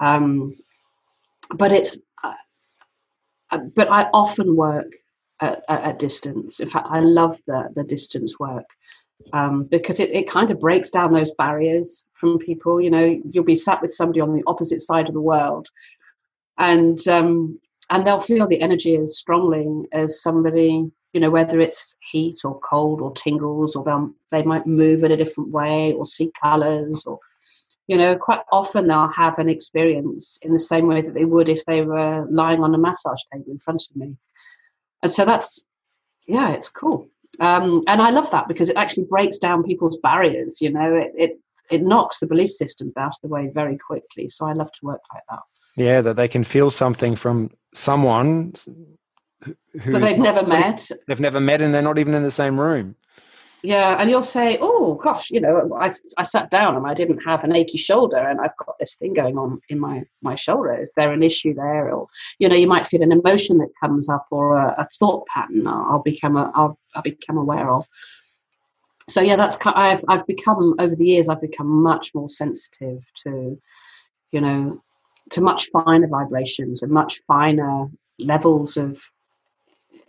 [0.00, 0.54] um,
[1.54, 2.34] but it's uh,
[3.50, 4.92] uh but I often work
[5.40, 6.60] at, at, distance.
[6.60, 8.66] In fact, I love the the distance work.
[9.32, 12.80] Um, because it, it kind of breaks down those barriers from people.
[12.80, 15.68] You know, you'll be sat with somebody on the opposite side of the world,
[16.58, 21.94] and um, and they'll feel the energy as strongly as somebody you know whether it's
[22.10, 26.06] heat or cold or tingles or they they might move in a different way or
[26.06, 27.18] see colors or
[27.86, 31.48] you know quite often they'll have an experience in the same way that they would
[31.48, 34.16] if they were lying on a massage table in front of me.
[35.02, 35.64] And so that's
[36.26, 37.08] yeah it's cool.
[37.40, 41.12] Um, and i love that because it actually breaks down people's barriers you know it,
[41.16, 41.40] it
[41.70, 44.28] it knocks the belief systems out of the way very quickly.
[44.28, 45.40] So i love to work like that.
[45.76, 48.52] Yeah, that they can feel something from someone
[49.80, 50.88] who they've never met.
[51.06, 52.96] They've never met, and they're not even in the same room.
[53.64, 57.20] Yeah, and you'll say, "Oh gosh, you know, I, I sat down and I didn't
[57.20, 60.74] have an achy shoulder, and I've got this thing going on in my my shoulder.
[60.74, 62.08] Is there an issue there?" Or
[62.40, 65.66] you know, you might feel an emotion that comes up or a, a thought pattern.
[65.66, 67.86] I'll, I'll become a, I'll, I'll become aware of.
[69.08, 71.28] So yeah, that's I've I've become over the years.
[71.28, 73.60] I've become much more sensitive to,
[74.32, 74.82] you know,
[75.32, 77.86] to much finer vibrations and much finer
[78.18, 79.02] levels of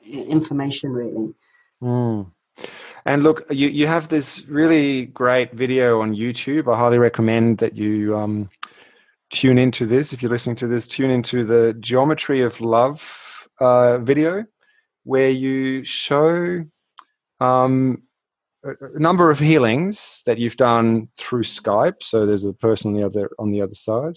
[0.06, 1.34] information really
[1.82, 2.30] mm.
[3.06, 7.76] and look you, you have this really great video on youtube i highly recommend that
[7.76, 8.50] you um,
[9.32, 13.98] tune into this if you're listening to this tune into the geometry of love uh,
[14.00, 14.46] video
[15.04, 16.60] where you show
[17.40, 18.04] um,
[18.64, 22.02] a number of healings that you've done through Skype.
[22.02, 24.16] So there's a person on the other on the other side,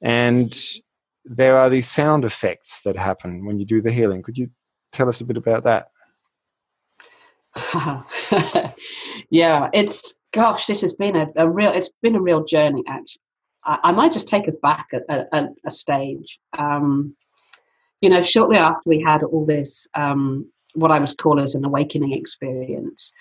[0.00, 0.58] and
[1.24, 4.22] there are these sound effects that happen when you do the healing.
[4.22, 4.50] Could you
[4.92, 5.90] tell us a bit about that?
[9.30, 12.82] yeah, it's gosh, this has been a, a, real it's been a real journey.
[12.88, 13.22] Actually,
[13.64, 16.38] I, I might just take us back a, a, a stage.
[16.56, 17.16] Um,
[18.00, 21.64] you know, shortly after we had all this, um, what I was call as an
[21.64, 23.12] awakening experience,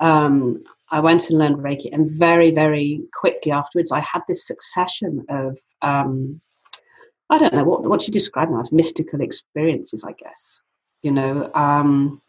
[0.00, 5.24] um, I went and learned Reiki, and very, very quickly afterwards, I had this succession
[5.28, 6.40] of um,
[7.30, 10.60] I don't know what what you describe now as mystical experiences, I guess.
[11.02, 12.20] You know, um,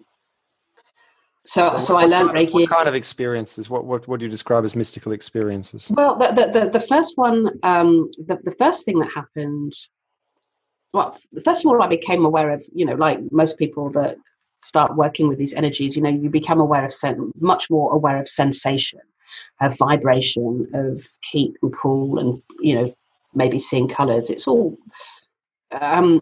[1.45, 2.53] so, so, I learned Reiki.
[2.53, 3.69] What kind of experiences?
[3.69, 5.89] What, what, what do you describe as mystical experiences?
[5.89, 9.73] Well, the, the, the, the first one, um, the, the first thing that happened,
[10.93, 14.17] well, first of all, I became aware of, you know, like most people that
[14.63, 18.19] start working with these energies, you know, you become aware of, sen- much more aware
[18.19, 18.99] of sensation,
[19.59, 22.95] of vibration, of heat and cool, and, you know,
[23.33, 24.29] maybe seeing colors.
[24.29, 24.77] It's all,
[25.71, 26.21] um,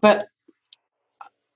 [0.00, 0.26] but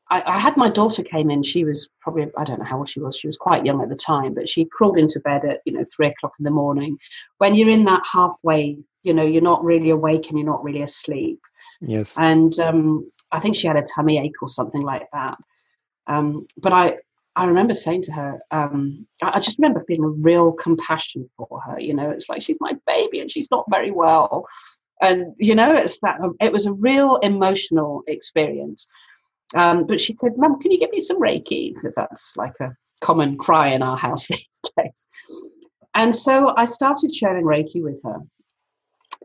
[0.09, 1.43] I, I, had my daughter came in.
[1.43, 3.17] She was probably I don't know how old she was.
[3.17, 5.85] She was quite young at the time, but she crawled into bed at you know
[5.85, 6.97] three o'clock in the morning.
[7.39, 10.83] When you're in that halfway, you know, you're not really awake and you're not really
[10.83, 11.41] asleep.
[11.81, 12.15] Yes.
[12.17, 15.39] And um, I think she had a tummy ache or something like that.
[16.07, 16.99] Um, but I
[17.35, 21.79] I remember saying to her, um, I, just remember feeling a real compassion for her.
[21.79, 24.47] You know, it's like she's my baby and she's not very well,
[25.03, 28.87] and you know, it's that it was a real emotional experience
[29.55, 31.75] um, but she said, Mum, can you give me some Reiki?
[31.75, 35.07] Because that's like a common cry in our house these days.
[35.95, 38.19] And so I started sharing Reiki with her.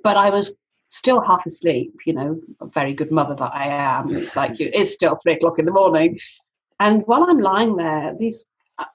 [0.03, 0.53] But I was
[0.89, 4.15] still half asleep, you know, a very good mother that I am.
[4.15, 6.19] It's like it's still three o'clock in the morning.
[6.81, 8.43] And while I'm lying there, these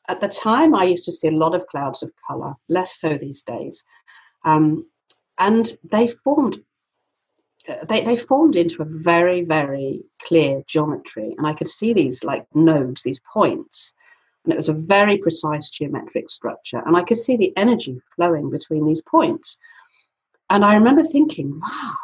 [0.09, 3.17] at the time I used to see a lot of clouds of colour, less so
[3.17, 3.85] these days.
[4.45, 4.87] Um,
[5.39, 6.59] and they formed
[7.89, 11.35] they, they formed into a very, very clear geometry.
[11.39, 13.95] And I could see these like nodes, these points.
[14.45, 16.83] And it was a very precise geometric structure.
[16.87, 19.59] And I could see the energy flowing between these points.
[20.51, 21.95] And I remember thinking, wow,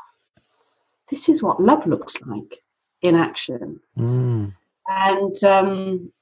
[1.11, 2.59] this is what love looks like
[3.01, 3.81] in action.
[3.99, 4.55] Mm.
[4.88, 6.12] And um,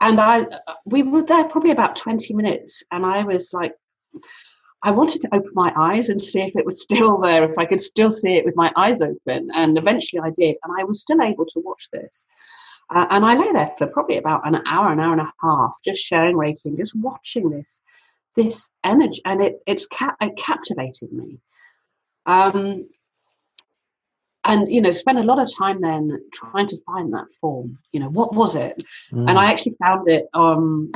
[0.00, 0.46] and I
[0.84, 3.74] we were there probably about 20 minutes and I was like
[4.84, 7.64] I wanted to open my eyes and see if it was still there, if I
[7.64, 9.50] could still see it with my eyes open.
[9.54, 10.56] And eventually I did.
[10.62, 12.26] And I was still able to watch this.
[12.94, 15.78] Uh, and I lay there for probably about an hour, an hour and a half,
[15.82, 17.80] just sharing Reiki and just watching this,
[18.36, 19.22] this energy.
[19.24, 21.38] And it, it's ca- it captivated me.
[22.26, 22.86] Um,
[24.44, 28.00] and you know spent a lot of time then trying to find that form you
[28.00, 29.28] know what was it mm.
[29.28, 30.90] and i actually found it um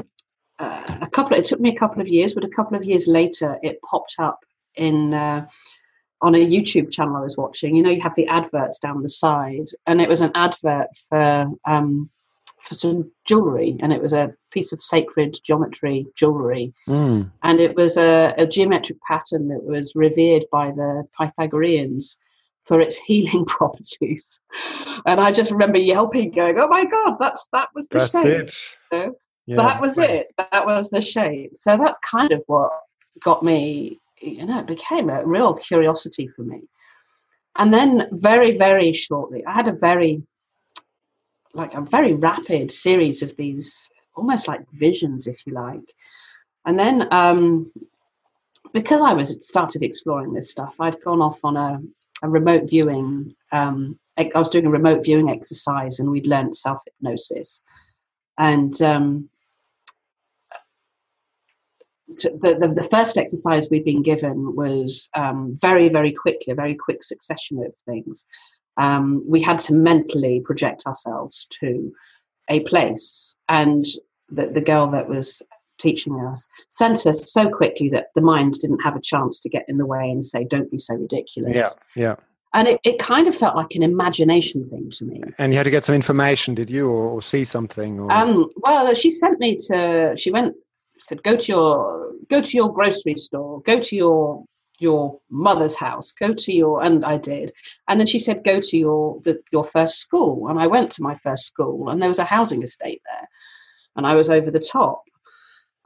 [0.58, 1.34] uh, a couple.
[1.34, 3.80] Of, it took me a couple of years, but a couple of years later, it
[3.82, 4.40] popped up
[4.74, 5.46] in uh,
[6.20, 7.76] on a YouTube channel I was watching.
[7.76, 11.46] You know, you have the adverts down the side, and it was an advert for
[11.64, 12.10] um,
[12.62, 17.30] for some jewelry, and it was a piece of sacred geometry jewelry, mm.
[17.42, 22.18] and it was a, a geometric pattern that was revered by the Pythagoreans
[22.68, 24.38] for its healing properties.
[25.06, 28.26] And I just remember yelping, going, "Oh my god, that's that was the that's shape."
[28.26, 28.54] it."
[28.92, 29.14] You know?
[29.46, 30.28] yeah, that was it.
[30.36, 31.52] That was the shape.
[31.56, 32.70] So that's kind of what
[33.20, 36.62] got me, you know, it became a real curiosity for me.
[37.56, 40.22] And then very, very shortly, I had a very,
[41.54, 45.94] like a very rapid series of these almost like visions, if you like.
[46.64, 47.72] And then um,
[48.72, 51.80] because I was started exploring this stuff, I'd gone off on a,
[52.22, 53.34] a remote viewing.
[53.52, 57.62] Um, I was doing a remote viewing exercise, and we'd learned self hypnosis.
[58.38, 59.28] And um,
[62.08, 66.74] the, the, the, first exercise we'd been given was um, very, very quickly, a very
[66.74, 68.24] quick succession of things.
[68.76, 71.92] Um, we had to mentally project ourselves to
[72.48, 73.84] a place, and
[74.30, 75.42] the, the girl that was
[75.78, 79.64] teaching us sent us so quickly that the mind didn't have a chance to get
[79.68, 82.16] in the way and say, "Don't be so ridiculous." Yeah, yeah.
[82.54, 85.22] And it, it kind of felt like an imagination thing to me.
[85.36, 88.00] And you had to get some information, did you, or, or see something?
[88.00, 88.10] Or...
[88.10, 90.14] Um, well, she sent me to.
[90.16, 90.54] She went
[91.00, 94.44] said go to your go to your grocery store go to your
[94.78, 97.52] your mother's house go to your and i did
[97.88, 101.02] and then she said go to your the, your first school and i went to
[101.02, 103.28] my first school and there was a housing estate there
[103.96, 105.02] and i was over the top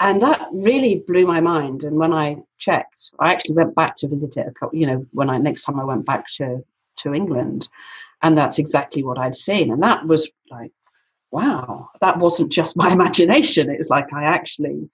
[0.02, 1.84] and that really blew my mind.
[1.84, 5.04] And when i checked i actually went back to visit it a couple you know
[5.12, 6.62] when i next time i went back to
[6.98, 7.68] to england.
[8.24, 9.72] And that's exactly what i'd seen.
[9.72, 10.72] And that was like
[11.30, 13.70] wow that wasn't just my imagination.
[13.70, 14.90] It's like i actually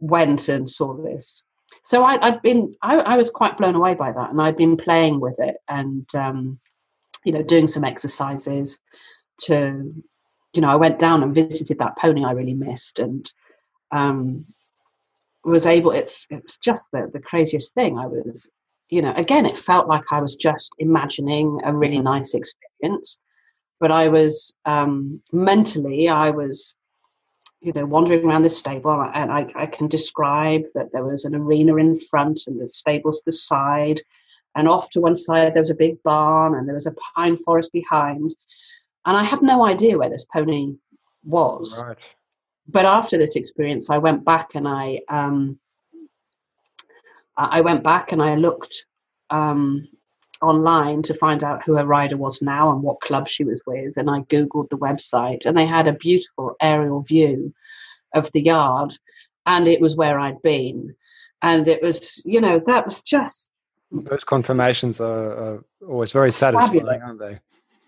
[0.00, 1.44] went and saw this.
[1.84, 4.76] So I, had been, I, I, was quite blown away by that, and I'd been
[4.76, 6.58] playing with it and, um,
[7.24, 8.80] you know, doing some exercises
[9.42, 9.94] to,
[10.52, 13.32] you know, I went down and visited that pony I really missed, and
[13.96, 14.44] um,
[15.44, 15.92] was able.
[15.92, 17.98] It's it's just the the craziest thing.
[17.98, 18.50] I was,
[18.90, 23.18] you know, again, it felt like I was just imagining a really nice experience,
[23.80, 26.76] but I was um, mentally, I was
[27.60, 31.34] you know, wandering around the stable, and I, I can describe that there was an
[31.34, 34.00] arena in front and the stables to the side,
[34.54, 37.36] and off to one side there was a big barn and there was a pine
[37.36, 38.34] forest behind.
[39.04, 40.74] And I had no idea where this pony
[41.24, 41.82] was.
[41.82, 41.98] Right.
[42.68, 45.58] But after this experience, I went back and I um,
[47.36, 48.86] I went back and I looked
[49.30, 49.86] um,
[50.42, 53.96] online to find out who her rider was now and what club she was with.
[53.96, 57.54] And I Googled the website, and they had a beautiful aerial view
[58.14, 58.94] of the yard,
[59.44, 60.94] and it was where I'd been.
[61.42, 63.50] And it was, you know, that was just.
[63.92, 67.00] Those confirmations are, are always very satisfying, fabulous.
[67.02, 67.38] aren't they?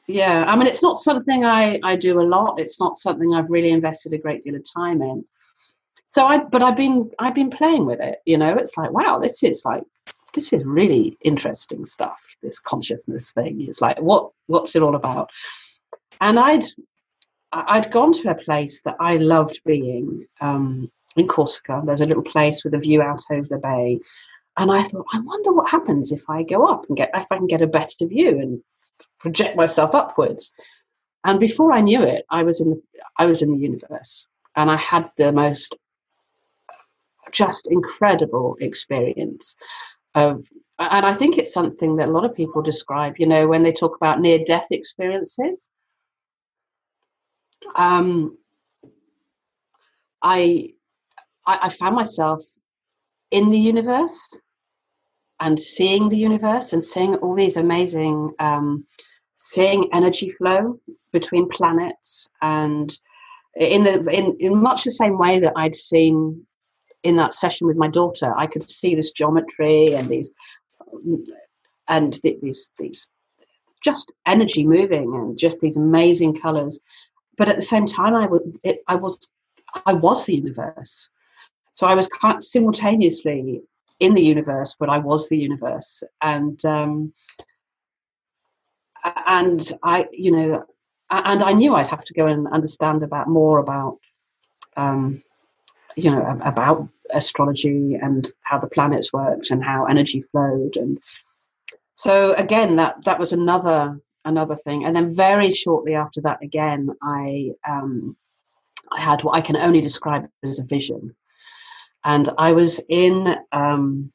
[0.09, 2.59] Yeah, I mean, it's not something I, I do a lot.
[2.59, 5.25] It's not something I've really invested a great deal of time in.
[6.07, 8.21] So I, but I've been I've been playing with it.
[8.25, 9.85] You know, it's like wow, this is like
[10.35, 13.67] this is really interesting stuff this consciousness thing.
[13.69, 15.31] It's like what what's it all about?
[16.21, 16.65] And I'd
[17.53, 21.83] I'd gone to a place that I loved being um, in Corsica.
[21.85, 23.99] There's a little place with a view out over the bay,
[24.57, 27.37] and I thought, I wonder what happens if I go up and get if I
[27.37, 28.63] can get a better view and
[29.19, 30.53] project myself upwards.
[31.25, 32.83] And before I knew it, I was in the,
[33.19, 35.75] I was in the universe, and I had the most
[37.33, 39.55] just incredible experience
[40.15, 40.47] of
[40.79, 43.73] and I think it's something that a lot of people describe, you know, when they
[43.73, 45.71] talk about near death experiences.
[47.75, 48.39] Um,
[50.23, 50.75] I,
[51.45, 52.45] I, I found myself
[53.33, 54.39] in the universe
[55.41, 58.85] and seeing the universe and seeing all these amazing, um,
[59.39, 60.81] seeing energy flow
[61.13, 62.99] between planets and
[63.57, 66.47] in the in, in much the same way that I'd seen
[67.03, 70.31] in that session with my daughter, I could see this geometry and these
[71.89, 73.07] and these these
[73.83, 76.81] just energy moving and just these amazing colors.
[77.37, 79.29] But at the same time, I would it, I was
[79.87, 81.09] I was the universe,
[81.75, 82.09] so I was
[82.41, 83.63] simultaneously
[84.01, 87.13] in the universe, but I was the universe, and um,
[89.27, 90.65] and I you know
[91.11, 93.99] and I knew I'd have to go and understand about more about
[94.77, 95.23] um,
[95.97, 100.77] you know about astrology and how the planets worked and how energy flowed.
[100.77, 100.99] And
[101.95, 104.85] so again that that was another another thing.
[104.85, 108.17] And then very shortly after that again i um
[108.93, 111.15] i had what i can only describe as a vision
[112.05, 114.13] and i was in um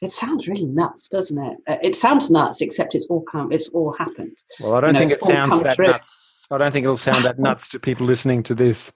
[0.00, 3.68] it sounds really nuts doesn't it uh, it sounds nuts except it's all come it's
[3.68, 6.84] all happened well i don't you know, think it sounds that nuts i don't think
[6.84, 8.92] it'll sound that nuts to people listening to this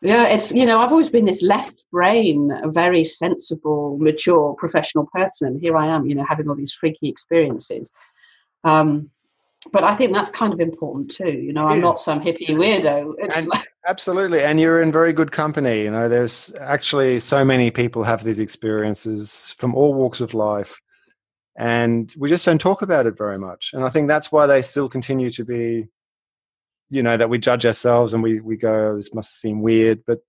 [0.00, 5.48] yeah, it's you know I've always been this left brain, very sensible, mature, professional person,
[5.48, 7.90] and here I am, you know, having all these freaky experiences.
[8.62, 9.10] Um,
[9.72, 11.32] but I think that's kind of important too.
[11.32, 13.14] You know, I'm not some hippie weirdo.
[13.34, 13.50] And,
[13.88, 15.82] absolutely, and you're in very good company.
[15.82, 20.80] You know, there's actually so many people have these experiences from all walks of life,
[21.56, 23.70] and we just don't talk about it very much.
[23.72, 25.88] And I think that's why they still continue to be
[26.90, 30.02] you know that we judge ourselves and we we go oh, this must seem weird
[30.06, 30.20] but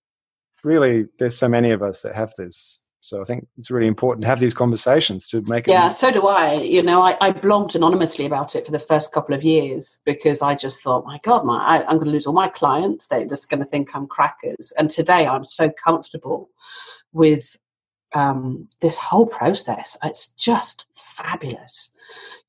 [0.63, 4.23] really there's so many of us that have this so i think it's really important
[4.23, 7.31] to have these conversations to make it yeah so do i you know I, I
[7.31, 11.17] blogged anonymously about it for the first couple of years because i just thought my
[11.23, 13.95] god my I, i'm going to lose all my clients they're just going to think
[13.95, 16.49] i'm crackers and today i'm so comfortable
[17.13, 17.57] with
[18.13, 19.97] um, this whole process.
[20.03, 21.91] It's just fabulous.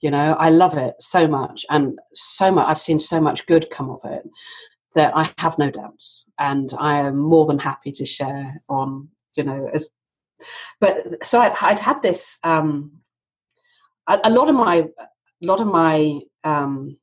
[0.00, 2.66] You know, I love it so much, and so much.
[2.68, 4.28] I've seen so much good come of it
[4.94, 9.08] that I have no doubts, and I am more than happy to share on.
[9.34, 9.88] You know, as
[10.80, 12.38] but so I, would had this.
[12.42, 12.92] Um,
[14.06, 16.96] a, a, lot of my, a lot of my, um,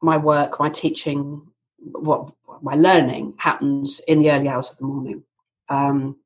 [0.00, 1.46] my work, my teaching,
[1.78, 5.22] what my learning happens in the early hours of the morning.
[5.68, 6.16] Um,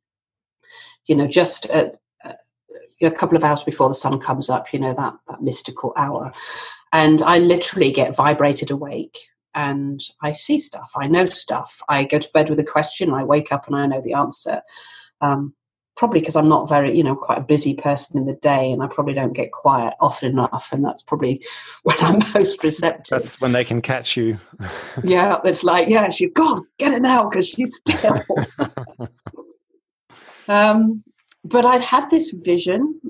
[1.06, 2.34] you know, just at, uh,
[3.02, 6.30] a couple of hours before the sun comes up, you know, that, that mystical hour.
[6.92, 9.18] And I literally get vibrated awake
[9.54, 11.82] and I see stuff, I know stuff.
[11.88, 14.62] I go to bed with a question, I wake up and I know the answer.
[15.20, 15.54] Um,
[16.00, 18.82] probably because I'm not very, you know, quite a busy person in the day and
[18.82, 20.70] I probably don't get quiet often enough.
[20.72, 21.42] And that's probably
[21.82, 23.18] when I'm most receptive.
[23.18, 24.40] That's when they can catch you.
[25.04, 28.18] yeah, it's like, yeah, she, God, get it now because she's still.
[30.48, 31.04] Um,
[31.44, 33.00] but I'd had this vision.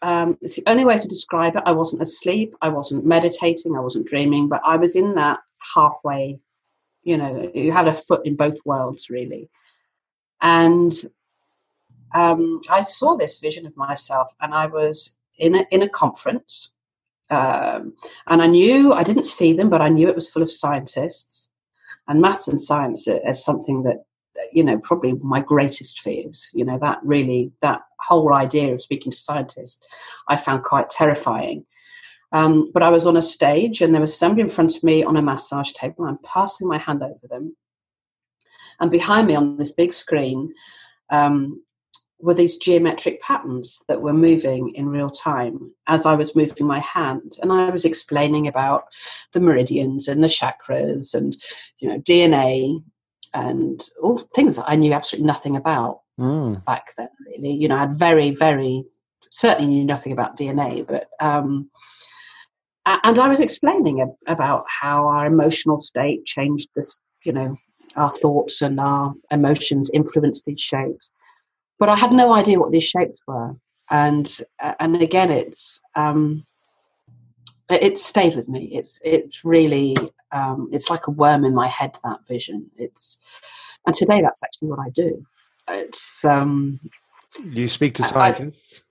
[0.00, 1.64] Um, it's the only way to describe it.
[1.66, 2.54] I wasn't asleep.
[2.62, 3.74] I wasn't meditating.
[3.74, 4.48] I wasn't dreaming.
[4.48, 5.40] But I was in that
[5.74, 6.38] halfway.
[7.02, 9.50] You know, you had a foot in both worlds, really.
[10.40, 10.94] And
[12.14, 16.70] um, I saw this vision of myself, and I was in a in a conference,
[17.30, 17.94] um,
[18.28, 21.48] and I knew I didn't see them, but I knew it was full of scientists,
[22.08, 24.04] and maths and science as something that
[24.52, 29.12] you know probably my greatest fears you know that really that whole idea of speaking
[29.12, 29.80] to scientists
[30.28, 31.64] i found quite terrifying.
[32.32, 35.04] Um, but i was on a stage and there was somebody in front of me
[35.04, 37.56] on a massage table i'm passing my hand over them.
[38.80, 40.52] And behind me on this big screen
[41.10, 41.62] um,
[42.20, 46.78] were these geometric patterns that were moving in real time as I was moving my
[46.80, 47.36] hand.
[47.42, 48.84] And I was explaining about
[49.32, 51.36] the meridians and the chakras and,
[51.78, 52.82] you know, DNA
[53.34, 56.64] and all things that I knew absolutely nothing about mm.
[56.64, 57.52] back then, really.
[57.52, 58.84] You know, I had very, very,
[59.30, 61.68] certainly knew nothing about DNA, but, um,
[62.86, 67.56] and I was explaining about how our emotional state changed this, you know,
[67.96, 71.10] our thoughts and our emotions influence these shapes
[71.84, 73.54] but I had no idea what these shapes were.
[73.90, 74.26] And
[74.80, 76.46] and again, it's um,
[77.68, 78.70] it stayed with me.
[78.72, 79.94] It's it's really
[80.32, 82.70] um, it's like a worm in my head that vision.
[82.78, 83.18] It's
[83.84, 85.26] and today that's actually what I do.
[85.68, 86.80] It's um,
[87.44, 88.82] you speak to scientists.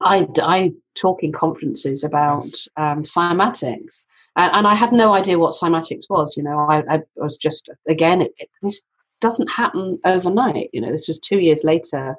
[0.00, 5.36] I, I, I talk in conferences about um, cymatics, and, and, I had no idea
[5.36, 6.36] what cymatics was.
[6.36, 8.84] You know, I, I was just again it, it, this
[9.20, 10.70] doesn't happen overnight.
[10.72, 12.16] You know, this was two years later,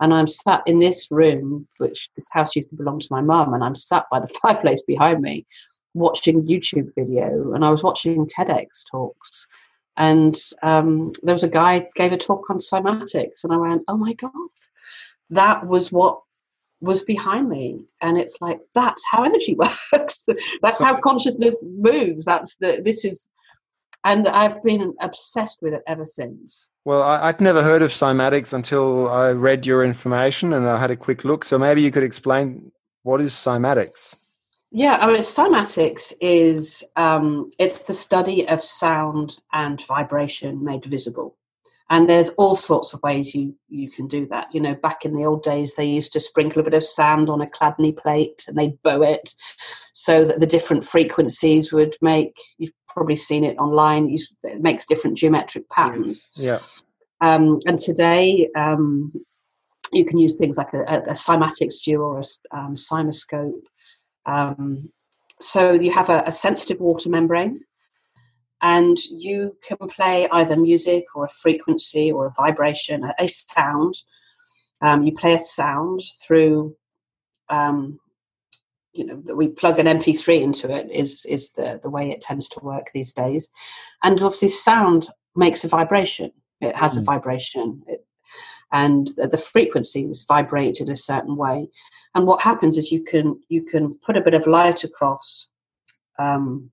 [0.00, 3.54] and I'm sat in this room, which this house used to belong to my mum,
[3.54, 5.46] and I'm sat by the fireplace behind me
[5.94, 9.46] watching YouTube video, and I was watching TEDx talks.
[9.98, 13.96] And um, there was a guy gave a talk on cymatics, and I went, "Oh
[13.96, 14.30] my god,
[15.30, 16.20] that was what
[16.80, 19.54] was behind me and it's like that's how energy
[19.92, 20.26] works
[20.62, 23.28] that's so, how consciousness moves that's the this is
[24.04, 26.68] and I've been obsessed with it ever since.
[26.84, 30.90] Well, I, would never heard of cymatics until I read your information and I had
[30.90, 31.44] a quick look.
[31.44, 32.72] So maybe you could explain
[33.04, 34.14] what is cymatics.
[34.70, 41.36] Yeah, I mean, cymatics is um, it's the study of sound and vibration made visible
[41.92, 45.14] and there's all sorts of ways you you can do that you know back in
[45.14, 48.44] the old days they used to sprinkle a bit of sand on a chladni plate
[48.48, 49.34] and they'd bow it
[49.92, 54.14] so that the different frequencies would make you've probably seen it online.
[54.44, 56.30] It makes different geometric patterns.
[56.36, 56.60] Yeah.
[57.20, 59.12] Um, and today um,
[59.92, 63.62] you can use things like a, a, a cymatics view or a um, CymaScope.
[64.26, 64.90] Um,
[65.40, 67.60] so you have a, a sensitive water membrane
[68.62, 73.94] and you can play either music or a frequency or a vibration, a, a sound.
[74.80, 76.76] Um, you play a sound through,
[77.48, 77.98] um,
[78.92, 82.20] you know, that we plug an MP3 into it is is the the way it
[82.20, 83.48] tends to work these days,
[84.02, 86.32] and obviously sound makes a vibration.
[86.60, 87.00] It has mm.
[87.00, 88.04] a vibration, it,
[88.70, 91.68] and the, the frequencies vibrate in a certain way.
[92.14, 95.48] And what happens is you can you can put a bit of light across
[96.18, 96.70] um,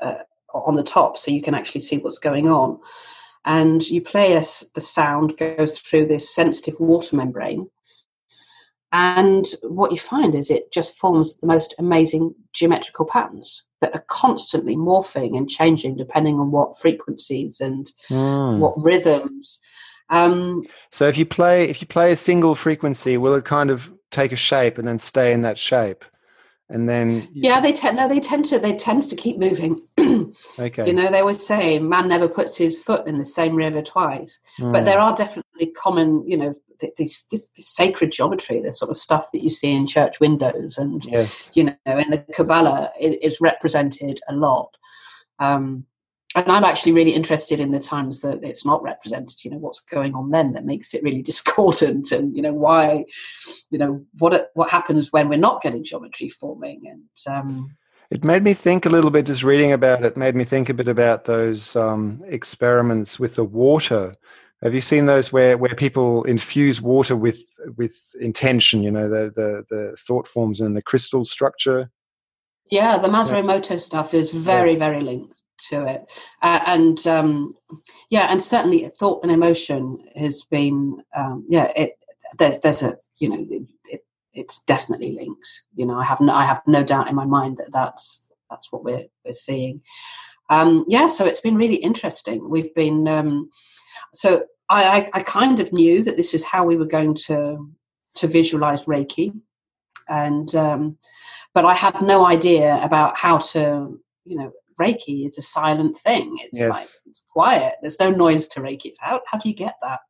[0.00, 0.22] uh,
[0.54, 2.78] on the top so you can actually see what's going on.
[3.44, 7.70] And you play as the sound goes through this sensitive water membrane.
[8.92, 14.04] And what you find is it just forms the most amazing geometrical patterns that are
[14.08, 18.58] constantly morphing and changing depending on what frequencies and mm.
[18.58, 19.60] what rhythms.
[20.08, 23.92] Um, so if you play if you play a single frequency, will it kind of
[24.10, 26.04] take a shape and then stay in that shape?
[26.70, 29.80] And then yeah they tend no they tend to they tend to keep moving
[30.58, 33.82] okay you know they always say man never puts his foot in the same river
[33.82, 34.72] twice mm.
[34.72, 38.96] but there are definitely common you know this, this, this, sacred geometry the sort of
[38.96, 41.50] stuff that you see in church windows and yes.
[41.54, 44.76] you know in the kabbalah it is represented a lot
[45.40, 45.86] um,
[46.34, 49.44] and I'm actually really interested in the times that it's not represented.
[49.44, 53.04] You know, what's going on then that makes it really discordant, and you know why,
[53.70, 57.76] you know what what happens when we're not getting geometry forming, and um,
[58.10, 59.26] it made me think a little bit.
[59.26, 63.44] Just reading about it made me think a bit about those um, experiments with the
[63.44, 64.14] water.
[64.62, 67.40] Have you seen those where, where people infuse water with
[67.76, 68.82] with intention?
[68.82, 71.90] You know, the the, the thought forms and the crystal structure.
[72.70, 74.78] Yeah, the Masaru Emoto stuff is very yes.
[74.78, 76.04] very linked to it.
[76.42, 77.54] Uh, and um,
[78.10, 81.72] yeah, and certainly thought and emotion has been um, yeah.
[81.76, 81.92] It
[82.38, 85.62] there's there's a you know it, it, it's definitely linked.
[85.74, 88.72] You know, I have no I have no doubt in my mind that that's that's
[88.72, 89.82] what we're we're seeing.
[90.50, 92.48] Um, yeah, so it's been really interesting.
[92.50, 93.50] We've been um,
[94.12, 97.70] so I, I, I kind of knew that this is how we were going to
[98.16, 99.32] to visualize Reiki,
[100.08, 100.98] and um,
[101.54, 106.36] but I had no idea about how to you know Reiki is a silent thing.
[106.40, 106.70] It's yes.
[106.70, 107.74] like it's quiet.
[107.80, 108.86] There's no noise to Reiki.
[108.86, 110.00] It's how how do you get that?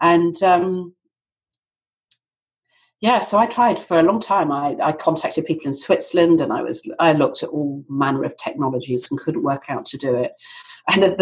[0.00, 0.94] And um,
[3.00, 4.50] yeah, so I tried for a long time.
[4.52, 8.36] I, I contacted people in Switzerland, and I was I looked at all manner of
[8.36, 10.32] technologies and couldn't work out to do it.
[10.92, 11.16] and the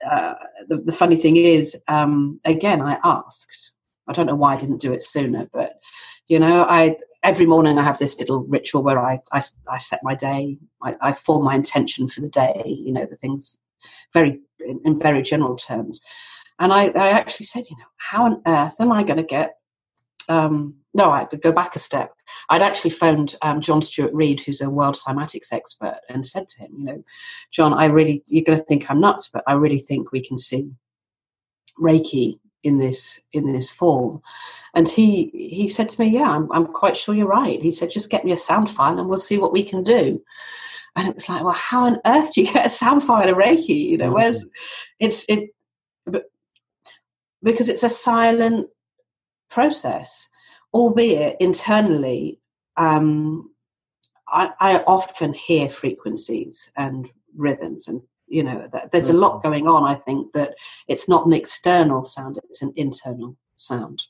[0.00, 0.34] the, uh,
[0.68, 3.74] the, the funny thing is, um, again, I asked.
[4.08, 5.74] I don't know why I didn't do it sooner, but
[6.26, 10.00] you know, I every morning I have this little ritual where I I, I set
[10.02, 10.58] my day.
[10.82, 12.62] I, I, form my intention for the day.
[12.66, 13.58] You know, the things
[14.12, 16.00] very in, in very general terms.
[16.58, 19.56] And I, I actually said, you know, how on earth am I going to get
[20.28, 22.14] um, no, I could go back a step.
[22.48, 26.58] I'd actually phoned um, John Stuart Reid, who's a world cymatics expert, and said to
[26.60, 27.04] him, you know,
[27.52, 30.38] John, I really, you're going to think I'm nuts, but I really think we can
[30.38, 30.70] see
[31.80, 34.22] Reiki in this in this form.
[34.74, 37.60] And he he said to me, yeah, I'm, I'm quite sure you're right.
[37.60, 40.22] He said, just get me a sound file and we'll see what we can do.
[40.96, 43.36] And it was like, well, how on earth do you get a sound file of
[43.36, 43.68] Reiki?
[43.68, 44.48] You know, where's mm-hmm.
[45.00, 45.50] it's it,
[47.42, 48.68] because it's a silent
[49.48, 50.28] process
[50.72, 52.40] albeit internally,
[52.76, 53.50] um,
[54.28, 59.48] I, I, often hear frequencies and rhythms, and you know, there's a lot mm-hmm.
[59.48, 59.84] going on.
[59.84, 60.54] I think that
[60.88, 64.02] it's not an external sound; it's an internal sound.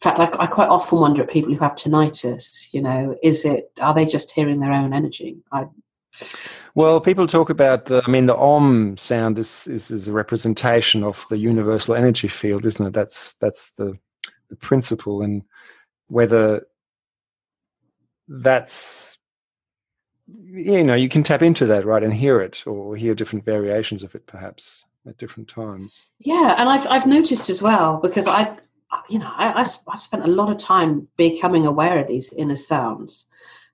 [0.00, 2.68] In fact, I, I quite often wonder at people who have tinnitus.
[2.72, 5.38] You know, is it are they just hearing their own energy?
[5.52, 5.66] I,
[6.74, 8.02] well, people talk about the.
[8.06, 12.66] I mean, the Om sound is, is, is a representation of the universal energy field,
[12.66, 12.92] isn't it?
[12.92, 13.98] That's that's the,
[14.48, 15.42] the principle, and
[16.08, 16.66] whether
[18.28, 19.18] that's
[20.26, 24.02] you know you can tap into that right and hear it or hear different variations
[24.02, 26.06] of it perhaps at different times.
[26.18, 28.56] Yeah and i've, I've noticed as well because i
[29.08, 33.26] you know I, have spent a lot of time becoming aware of these inner sounds.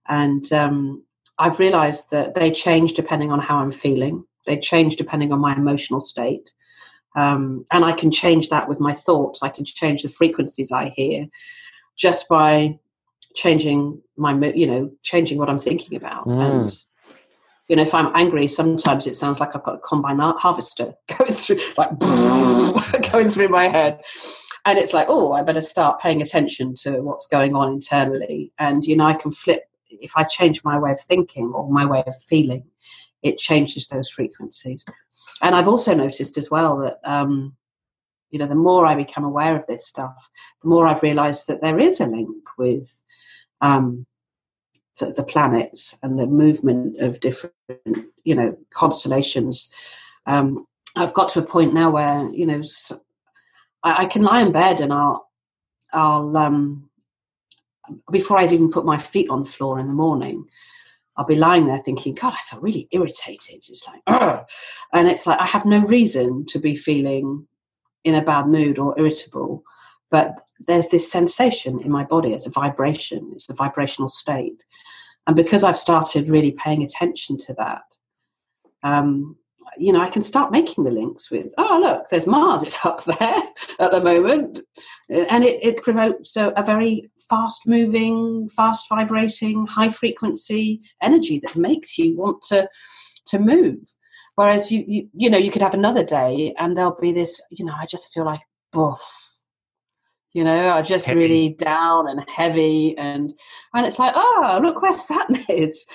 [0.08, 1.04] And um,
[1.38, 4.24] i've realized that they change depending on how i'm feeling.
[4.46, 6.52] They change depending on my emotional state.
[7.16, 9.42] Um, and i can change that with my thoughts.
[9.42, 11.28] I can change the frequencies i hear
[11.96, 12.78] just by
[13.34, 16.26] changing my you know changing what i'm thinking about.
[16.26, 16.62] Mm.
[16.62, 16.86] and
[17.68, 21.32] you know if i'm angry sometimes it sounds like i've got a combine harvester going
[21.32, 21.98] through like
[23.12, 24.00] going through my head.
[24.66, 28.52] And it's like oh i better start paying attention to what's going on internally.
[28.58, 31.86] And you know i can flip if i change my way of thinking or my
[31.86, 32.64] way of feeling
[33.22, 34.84] it changes those frequencies.
[35.42, 37.56] And i've also noticed as well that um,
[38.30, 40.30] you know, the more I become aware of this stuff,
[40.62, 43.02] the more I've realized that there is a link with
[43.60, 44.06] um,
[44.98, 47.54] the, the, planets and the movement of different,
[48.24, 49.70] you know, constellations.
[50.26, 50.66] Um,
[50.96, 52.62] I've got to a point now where, you know,
[53.82, 55.28] I, I can lie in bed and I'll,
[55.92, 56.88] I'll, um,
[58.10, 60.46] before I've even put my feet on the floor in the morning,
[61.16, 63.64] I'll be lying there thinking, God, I feel really irritated.
[63.68, 64.46] It's like, Ugh.
[64.92, 67.46] and it's like I have no reason to be feeling
[68.04, 69.62] in a bad mood or irritable,
[70.10, 72.32] but there's this sensation in my body.
[72.32, 74.62] It's a vibration, it's a vibrational state.
[75.26, 77.82] And because I've started really paying attention to that,
[78.82, 79.36] um,
[79.78, 83.04] you know, I can start making the links with, oh, look, there's Mars, it's up
[83.18, 83.42] there
[83.78, 84.60] at the moment.
[85.08, 91.56] And it, it provokes a, a very fast moving, fast vibrating, high frequency energy that
[91.56, 92.68] makes you want to,
[93.26, 93.78] to move.
[94.40, 97.62] Whereas you, you, you know, you could have another day and there'll be this, you
[97.62, 98.40] know, I just feel like,
[98.72, 99.02] boof,
[100.32, 101.20] you know, I just heavy.
[101.20, 103.30] really down and heavy, and
[103.74, 105.86] and it's like, oh, look where Saturn is,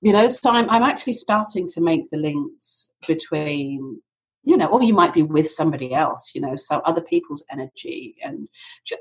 [0.00, 0.28] you know.
[0.28, 4.00] So I'm I'm actually starting to make the links between,
[4.44, 8.16] you know, or you might be with somebody else, you know, some other people's energy,
[8.24, 8.48] and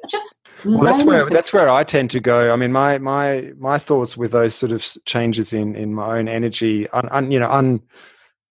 [0.10, 2.52] just well, that's where that's where I tend to go.
[2.52, 6.28] I mean, my my my thoughts with those sort of changes in in my own
[6.28, 7.80] energy, un, un, you know, un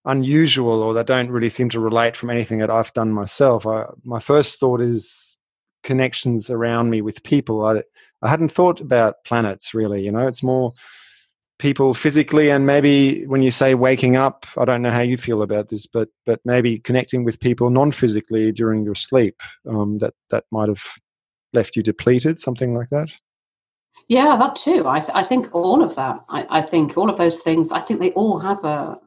[0.08, 3.66] unusual or that don't really seem to relate from anything that I've done myself.
[3.66, 5.36] I, my first thought is
[5.84, 7.64] connections around me with people.
[7.64, 7.82] I,
[8.22, 10.72] I hadn't thought about planets really, you know, it's more
[11.58, 15.42] people physically and maybe when you say waking up, I don't know how you feel
[15.42, 20.44] about this, but, but maybe connecting with people non-physically during your sleep um, that, that
[20.50, 20.82] might have
[21.52, 23.12] left you depleted, something like that.
[24.06, 24.86] Yeah, that too.
[24.86, 26.20] I, th- I think all of that.
[26.30, 27.72] I, I, think all of those things.
[27.72, 28.98] I think they all have a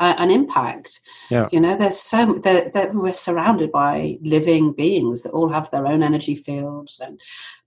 [0.00, 1.00] an impact.
[1.30, 1.48] Yeah.
[1.52, 6.02] You know, there's so that we're surrounded by living beings that all have their own
[6.02, 7.20] energy fields, and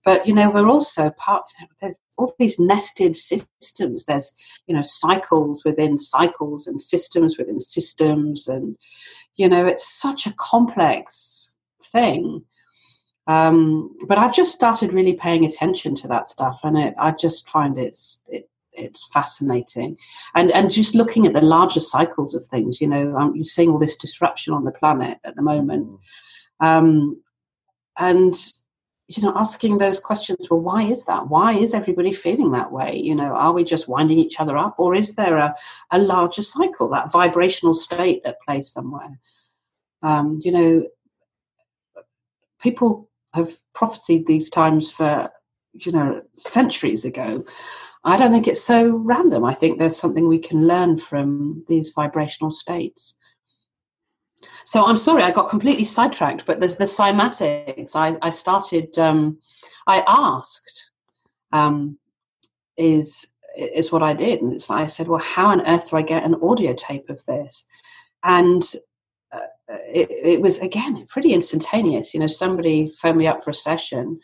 [0.03, 1.43] but you know we're also part.
[1.79, 4.05] There's all these nested systems.
[4.05, 4.33] There's
[4.67, 8.77] you know cycles within cycles and systems within systems, and
[9.35, 12.43] you know it's such a complex thing.
[13.25, 17.47] Um, but I've just started really paying attention to that stuff, and it, I just
[17.47, 19.97] find it's it, it's fascinating
[20.35, 23.69] and and just looking at the larger cycles of things you know um, you're seeing
[23.69, 25.97] all this disruption on the planet at the moment mm.
[26.65, 27.21] um,
[27.99, 28.35] and
[29.07, 30.49] you know, asking those questions.
[30.49, 31.27] Well, why is that?
[31.27, 32.95] Why is everybody feeling that way?
[32.95, 35.55] You know, are we just winding each other up, or is there a,
[35.91, 39.19] a larger cycle, that vibrational state at play somewhere?
[40.01, 40.87] Um, you know,
[42.61, 45.29] people have prophesied these times for
[45.73, 47.43] you know centuries ago.
[48.05, 49.45] I don't think it's so random.
[49.45, 53.15] I think there's something we can learn from these vibrational states.
[54.65, 56.45] So I'm sorry, I got completely sidetracked.
[56.45, 57.95] But there's the cymatics.
[57.95, 58.97] I, I started.
[58.99, 59.39] Um,
[59.87, 60.91] I asked,
[61.51, 61.97] um,
[62.77, 65.97] is is what I did, and it's like I said, well, how on earth do
[65.97, 67.65] I get an audio tape of this?
[68.23, 68.63] And
[69.31, 69.39] uh,
[69.69, 72.13] it, it was again pretty instantaneous.
[72.13, 74.19] You know, somebody phoned me up for a session,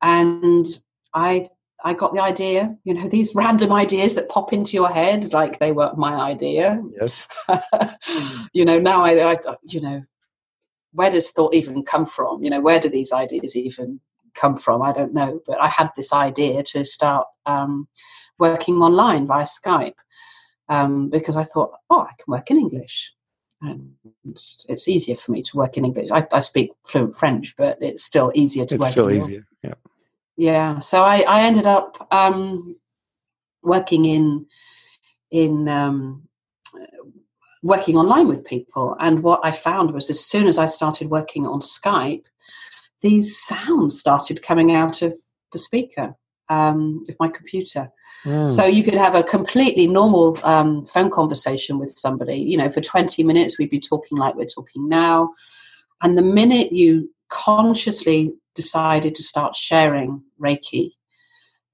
[0.00, 0.66] and
[1.12, 1.48] I
[1.84, 5.58] I got the idea, you know, these random ideas that pop into your head, like
[5.58, 6.82] they were my idea.
[7.00, 7.22] Yes.
[8.52, 10.02] you know, now I, I, you know,
[10.92, 12.42] where does thought even come from?
[12.42, 14.00] You know, where do these ideas even
[14.34, 14.82] come from?
[14.82, 15.40] I don't know.
[15.46, 17.88] But I had this idea to start um,
[18.38, 19.94] working online via Skype
[20.68, 23.12] um, because I thought, oh, I can work in English.
[23.60, 23.92] And
[24.68, 26.10] it's easier for me to work in English.
[26.10, 28.88] I, I speak fluent French, but it's still easier to it's work.
[28.88, 29.46] It's still easier.
[29.62, 29.74] Yeah
[30.42, 32.58] yeah so i i ended up um
[33.62, 34.44] working in
[35.30, 36.28] in um
[37.64, 38.96] working online with people.
[38.98, 42.24] And what i found was as soon as i started working on skype
[43.02, 45.16] these sounds started coming out of
[45.52, 46.14] the speaker
[46.48, 47.90] um, of my computer.
[48.24, 48.52] Mm.
[48.52, 52.38] so you could have a completely normal um, phone conversation with somebody.
[52.50, 55.30] You know for 20 minutes we'd be talking like we're talking now.
[56.02, 60.90] And the minute you consciously decided to start sharing Reiki,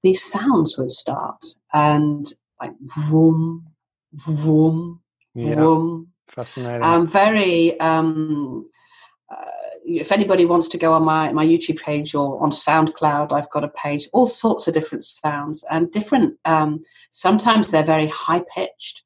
[0.01, 2.31] these sounds would start and
[2.61, 3.67] like vroom,
[4.13, 5.01] vroom,
[5.35, 6.07] vroom.
[6.27, 6.83] Yeah, fascinating.
[6.83, 7.79] Um, very.
[7.79, 8.69] Um,
[9.29, 9.45] uh,
[9.85, 13.63] if anybody wants to go on my, my YouTube page or on SoundCloud, I've got
[13.63, 16.37] a page, all sorts of different sounds and different.
[16.45, 19.03] Um, sometimes they're very high pitched,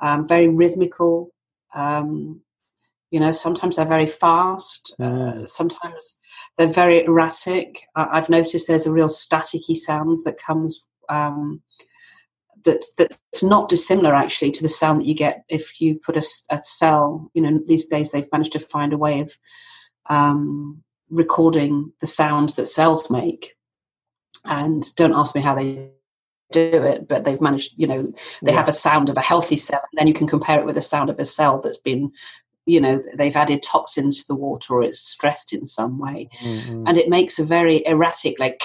[0.00, 1.32] um, very rhythmical.
[1.74, 2.40] Um,
[3.14, 4.92] you know, sometimes they're very fast.
[4.98, 6.18] Uh, sometimes
[6.58, 7.84] they're very erratic.
[7.94, 11.62] I've noticed there's a real staticky sound that comes um,
[12.64, 16.26] that that's not dissimilar actually to the sound that you get if you put a,
[16.50, 17.30] a cell.
[17.34, 19.38] You know, these days they've managed to find a way of
[20.06, 23.52] um, recording the sounds that cells make.
[24.44, 25.92] And don't ask me how they
[26.50, 27.74] do it, but they've managed.
[27.76, 28.02] You know,
[28.42, 28.58] they yeah.
[28.58, 30.82] have a sound of a healthy cell, and then you can compare it with the
[30.82, 32.10] sound of a cell that's been
[32.66, 36.86] you know they've added toxins to the water or it's stressed in some way mm-hmm.
[36.86, 38.60] and it makes a very erratic like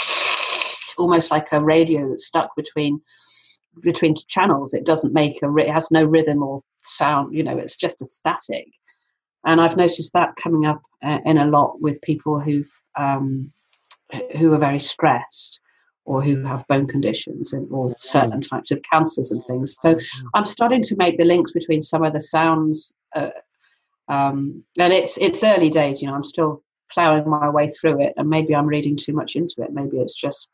[0.97, 3.01] almost like a radio that's stuck between
[3.81, 7.77] between channels it doesn't make a it has no rhythm or sound you know it's
[7.77, 8.67] just a static
[9.45, 13.51] and i've noticed that coming up uh, in a lot with people who've um,
[14.37, 15.59] who are very stressed
[16.05, 19.77] or who have bone conditions and, or certain types of cancers and things.
[19.79, 20.27] So mm-hmm.
[20.33, 23.29] I'm starting to make the links between some of the sounds uh,
[24.09, 26.15] um, and it's it's early days, you know.
[26.15, 29.71] I'm still ploughing my way through it, and maybe I'm reading too much into it.
[29.71, 30.49] Maybe it's just.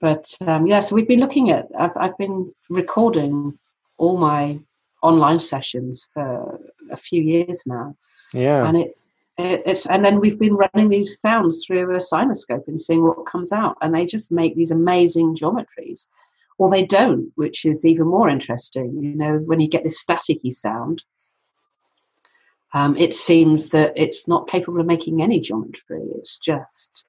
[0.00, 1.68] But um, yeah, so we've been looking at.
[1.78, 3.58] I've I've been recording
[3.98, 4.58] all my
[5.02, 6.60] online sessions for
[6.90, 7.94] a few years now.
[8.32, 8.96] Yeah, and it,
[9.36, 13.26] it it's and then we've been running these sounds through a CymaScope and seeing what
[13.26, 16.06] comes out, and they just make these amazing geometries
[16.56, 18.96] or they don't, which is even more interesting.
[19.02, 21.04] You know, when you get this staticky sound,
[22.74, 26.02] um, it seems that it's not capable of making any geometry.
[26.16, 27.04] It's just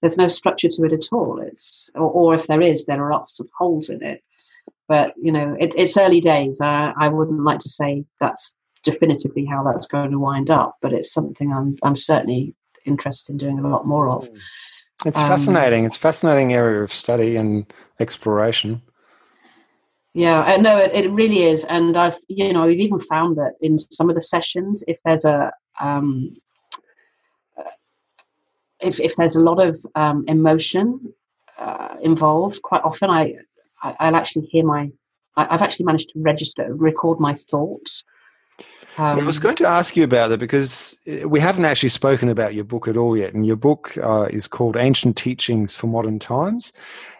[0.00, 1.40] there's no structure to it at all.
[1.40, 4.22] It's or, or if there is, there are lots of holes in it.
[4.88, 6.60] But you know, it, it's early days.
[6.60, 10.92] I, I wouldn't like to say that's definitively how that's going to wind up, but
[10.92, 12.54] it's something I'm I'm certainly
[12.84, 14.28] interested in doing a lot more of.
[15.06, 15.84] It's um, fascinating.
[15.84, 18.82] It's a fascinating area of study and exploration.
[20.14, 23.54] Yeah, uh, no, it, it really is, and I've you know we've even found that
[23.60, 26.36] in some of the sessions, if there's a um,
[27.58, 27.64] uh,
[28.80, 31.12] if if there's a lot of um, emotion
[31.58, 33.34] uh, involved, quite often I,
[33.82, 34.92] I will actually hear my
[35.36, 38.04] I, have actually managed to register record my thoughts.
[38.96, 41.88] Um, I was um, going to ask you about that because uh, we haven't actually
[41.88, 45.74] spoken about your book at all yet, and your book uh, is called Ancient Teachings
[45.74, 46.72] for Modern Times.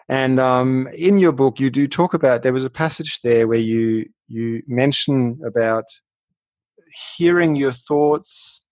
[0.08, 3.58] And um, in your book, you do talk about there was a passage there where
[3.58, 5.84] you you mention about
[7.16, 8.62] hearing your thoughts,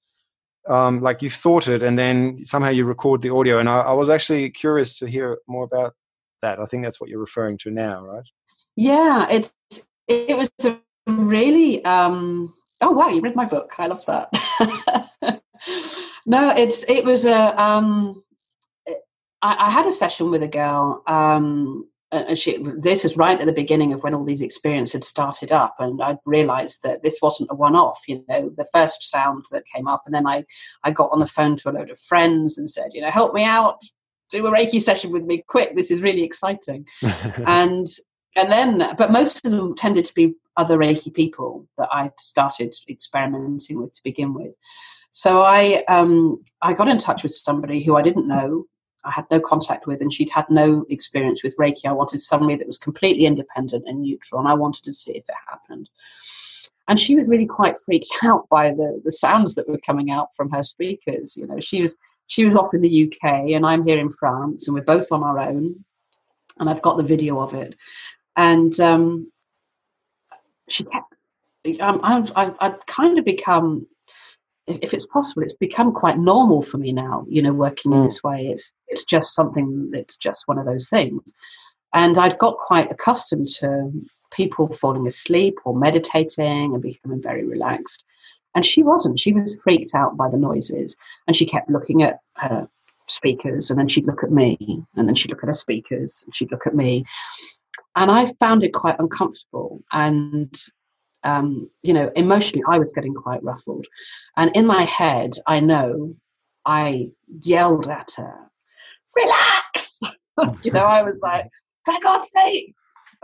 [0.68, 3.58] um, like you've thought it, and then somehow you record the audio.
[3.58, 5.94] And I, I was actually curious to hear more about
[6.42, 6.60] that.
[6.60, 8.24] I think that's what you're referring to now, right?
[8.76, 9.54] Yeah, it's
[10.06, 10.78] it was a
[11.18, 13.74] really um, oh wow, you read my book.
[13.78, 14.28] I love that.
[16.26, 18.22] no, it's it was a um,
[19.40, 21.02] I, I, had a session with a girl.
[21.06, 25.04] Um, and she, this is right at the beginning of when all these experiences had
[25.04, 28.02] started up, and I realised that this wasn't a one-off.
[28.06, 30.44] You know, the first sound that came up, and then I,
[30.84, 33.32] I got on the phone to a load of friends and said, you know, help
[33.32, 33.82] me out,
[34.30, 35.74] do a Reiki session with me, quick!
[35.74, 36.86] This is really exciting.
[37.46, 37.86] and
[38.36, 42.74] and then, but most of them tended to be other Reiki people that I started
[42.88, 44.54] experimenting with to begin with.
[45.10, 48.64] So I um, I got in touch with somebody who I didn't know,
[49.04, 51.86] I had no contact with, and she'd had no experience with Reiki.
[51.86, 55.28] I wanted somebody that was completely independent and neutral, and I wanted to see if
[55.28, 55.90] it happened.
[56.88, 60.28] And she was really quite freaked out by the the sounds that were coming out
[60.34, 61.36] from her speakers.
[61.36, 61.96] You know, she was
[62.28, 65.22] she was off in the UK, and I'm here in France, and we're both on
[65.22, 65.84] our own.
[66.58, 67.74] And I've got the video of it,
[68.36, 69.30] and um,
[70.68, 71.14] she kept.
[71.80, 73.86] Um, I, I'd kind of become
[74.66, 77.26] if it's possible, it's become quite normal for me now.
[77.28, 77.96] You know, working mm.
[77.96, 81.32] in this way, it's it's just something that's just one of those things.
[81.94, 83.90] And I'd got quite accustomed to
[84.30, 88.04] people falling asleep or meditating and becoming very relaxed.
[88.54, 89.18] And she wasn't.
[89.18, 92.68] She was freaked out by the noises, and she kept looking at her
[93.06, 94.56] speakers, and then she'd look at me,
[94.96, 97.04] and then she'd look at her speakers, and she'd look at me.
[97.94, 99.82] And I found it quite uncomfortable.
[99.92, 100.54] And
[101.24, 103.86] um, you know, emotionally, I was getting quite ruffled.
[104.36, 106.14] And in my head, I know
[106.66, 107.10] I
[107.42, 108.50] yelled at her,
[109.16, 110.00] relax!
[110.62, 111.48] you know, I was like,
[111.84, 112.74] for God's sake!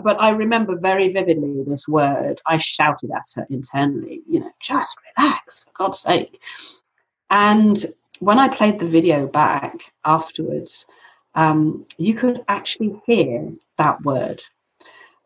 [0.02, 2.40] But I remember very vividly this word.
[2.46, 6.40] I shouted at her internally, you know, just relax, for God's sake.
[7.30, 7.84] And
[8.20, 10.86] when I played the video back afterwards,
[11.34, 14.40] um, you could actually hear that word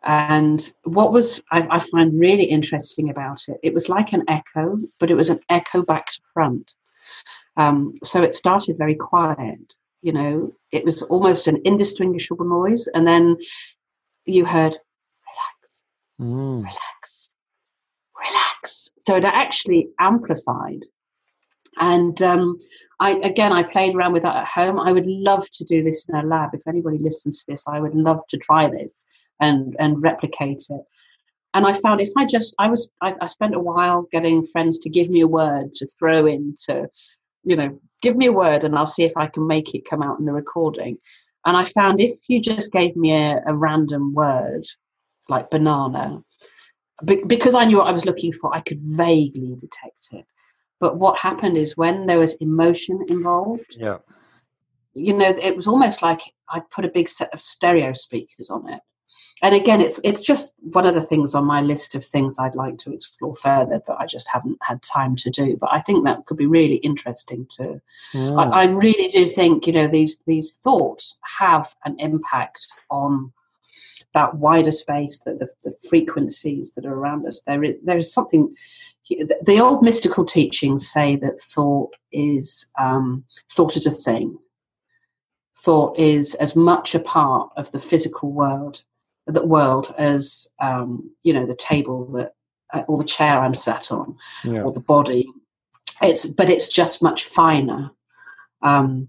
[0.05, 4.78] and what was I, I, find really interesting about it, it was like an echo,
[4.98, 6.72] but it was an echo back to front.
[7.57, 9.74] Um, so it started very quiet.
[10.03, 13.36] You know, it was almost an indistinguishable noise, and then
[14.24, 14.76] you heard
[15.28, 15.80] relax,
[16.20, 16.62] mm.
[16.62, 17.34] relax,
[18.18, 18.90] relax.
[19.07, 20.82] So it actually amplified.
[21.78, 22.59] And um,
[22.98, 24.80] I again, I played around with that at home.
[24.80, 26.50] I would love to do this in a lab.
[26.55, 29.07] If anybody listens to this, I would love to try this
[29.43, 30.80] and and replicate it.
[31.53, 34.78] And i found if i just i was I, I, spent a while getting friends
[34.80, 36.88] to give me a word to throw into
[37.45, 40.03] you know give me a word and i'll see if i can make it come
[40.03, 40.97] out in the recording.
[41.45, 44.64] And i found if you just gave me a, a random word
[45.28, 46.22] like banana
[47.26, 50.24] because i knew what i was looking for i could vaguely detect it.
[50.80, 53.99] But what happened is when there was emotion involved yeah.
[54.95, 58.68] you know it was almost like i'd put a big set of stereo speakers on
[58.68, 58.80] it
[59.42, 62.54] and again, it's it's just one of the things on my list of things I'd
[62.54, 65.56] like to explore further, but I just haven't had time to do.
[65.56, 67.80] But I think that could be really interesting to.
[68.14, 68.40] Mm.
[68.40, 73.32] I, I, really do think you know these these thoughts have an impact on
[74.14, 77.40] that wider space, that the, the frequencies that are around us.
[77.40, 78.54] There is there is something.
[79.08, 84.38] The old mystical teachings say that thought is um, thought is a thing.
[85.56, 88.82] Thought is as much a part of the physical world
[89.26, 92.34] the world as um, you know the table that
[92.72, 94.62] uh, or the chair I'm sat on yeah.
[94.62, 95.28] or the body.
[96.00, 97.90] It's but it's just much finer.
[98.62, 99.08] Um,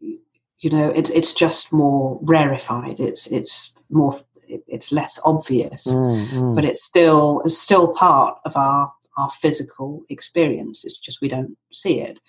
[0.00, 3.00] you know, it, it's just more rarefied.
[3.00, 4.12] It's it's more
[4.46, 6.54] it's less obvious, mm, mm.
[6.54, 10.84] but it's still it's still part of our our physical experience.
[10.84, 12.20] It's just we don't see it,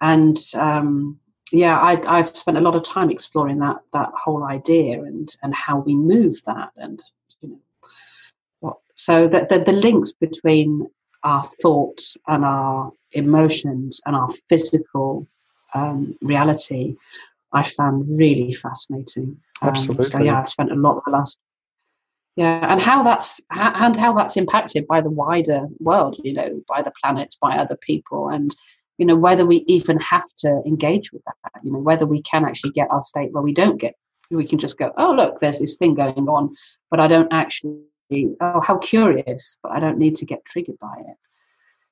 [0.00, 1.18] and um,
[1.52, 5.54] yeah, I, have spent a lot of time exploring that that whole idea and and
[5.54, 7.00] how we move that, and
[7.40, 7.60] you know,
[8.60, 8.78] what.
[8.96, 10.86] So that the, the links between
[11.22, 15.26] our thoughts and our emotions and our physical
[15.74, 16.96] um, reality,
[17.52, 19.38] I found really fascinating.
[19.62, 20.04] Um, Absolutely.
[20.04, 21.38] So yeah, I spent a lot of the last
[22.36, 26.82] yeah and how that's and how that's impacted by the wider world you know by
[26.82, 28.56] the planet by other people and
[28.98, 32.44] you know whether we even have to engage with that you know whether we can
[32.44, 33.94] actually get our state where we don't get
[34.30, 36.54] we can just go oh look there's this thing going on
[36.90, 37.80] but i don't actually
[38.40, 41.16] oh how curious but i don't need to get triggered by it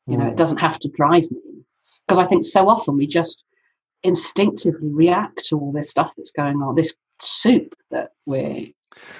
[0.06, 0.36] you know it mm.
[0.36, 1.64] doesn't have to drive me
[2.06, 3.44] because i think so often we just
[4.02, 8.66] instinctively react to all this stuff that's going on this soup that we're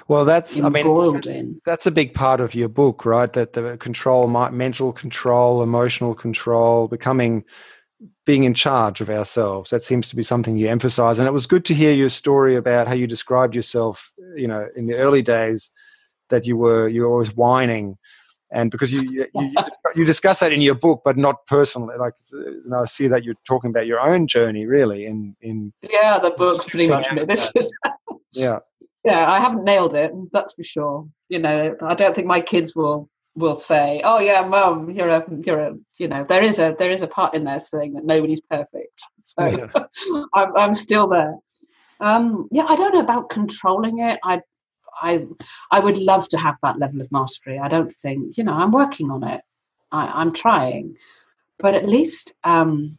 [0.07, 3.31] well, that's I mean that's a big part of your book, right?
[3.33, 7.43] That the control, mental control, emotional control, becoming
[8.25, 9.69] being in charge of ourselves.
[9.69, 11.19] That seems to be something you emphasize.
[11.19, 14.67] And it was good to hear your story about how you described yourself, you know,
[14.75, 15.71] in the early days
[16.29, 17.97] that you were you were always whining
[18.53, 19.53] and because you you, you,
[19.95, 21.97] you discuss that in your book, but not personally.
[21.97, 22.13] Like
[22.65, 25.05] know, I see that you're talking about your own journey, really.
[25.05, 27.73] In in yeah, the book's pretty much this is
[28.31, 28.59] yeah
[29.03, 29.29] yeah.
[29.29, 31.07] I haven't nailed it, that's for sure.
[31.29, 35.25] You know, I don't think my kids will will say, "Oh yeah, mum, you're a
[35.45, 38.05] you're a you know." There is a there is a part in there saying that
[38.05, 39.67] nobody's perfect, so yeah.
[40.33, 41.35] I'm I'm still there.
[41.99, 44.19] Um, yeah, I don't know about controlling it.
[44.23, 44.41] I
[45.01, 45.25] I
[45.71, 47.59] I would love to have that level of mastery.
[47.59, 48.53] I don't think you know.
[48.53, 49.41] I'm working on it.
[49.91, 50.97] I, am trying,
[51.59, 52.97] but at least, um,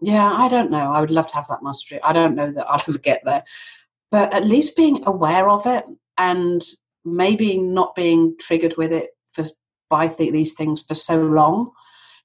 [0.00, 0.92] yeah, I don't know.
[0.92, 2.00] I would love to have that mastery.
[2.02, 3.42] I don't know that I'll ever get there,
[4.10, 5.84] but at least being aware of it
[6.18, 6.62] and
[7.04, 9.44] maybe not being triggered with it for
[9.88, 11.72] by th- these things for so long.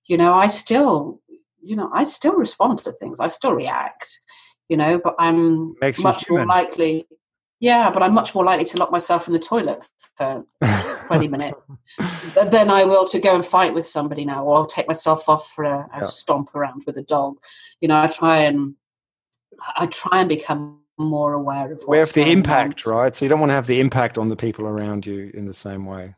[0.08, 1.22] You know, I still,
[1.62, 3.20] you know, I still respond to things.
[3.20, 4.20] I still react.
[4.70, 7.08] You know, but I'm Makes much more likely
[7.60, 10.46] yeah, but I'm much more likely to lock myself in the toilet for
[11.08, 11.60] 20 minutes
[12.48, 15.50] than I will to go and fight with somebody now, or I'll take myself off
[15.52, 16.04] for a, a yeah.
[16.04, 17.38] stomp around with a dog.
[17.80, 18.76] You know, I try and
[19.78, 22.94] I try and become more aware of what's the impact, on.
[22.94, 23.16] right?
[23.16, 25.54] So you don't want to have the impact on the people around you in the
[25.54, 26.16] same way.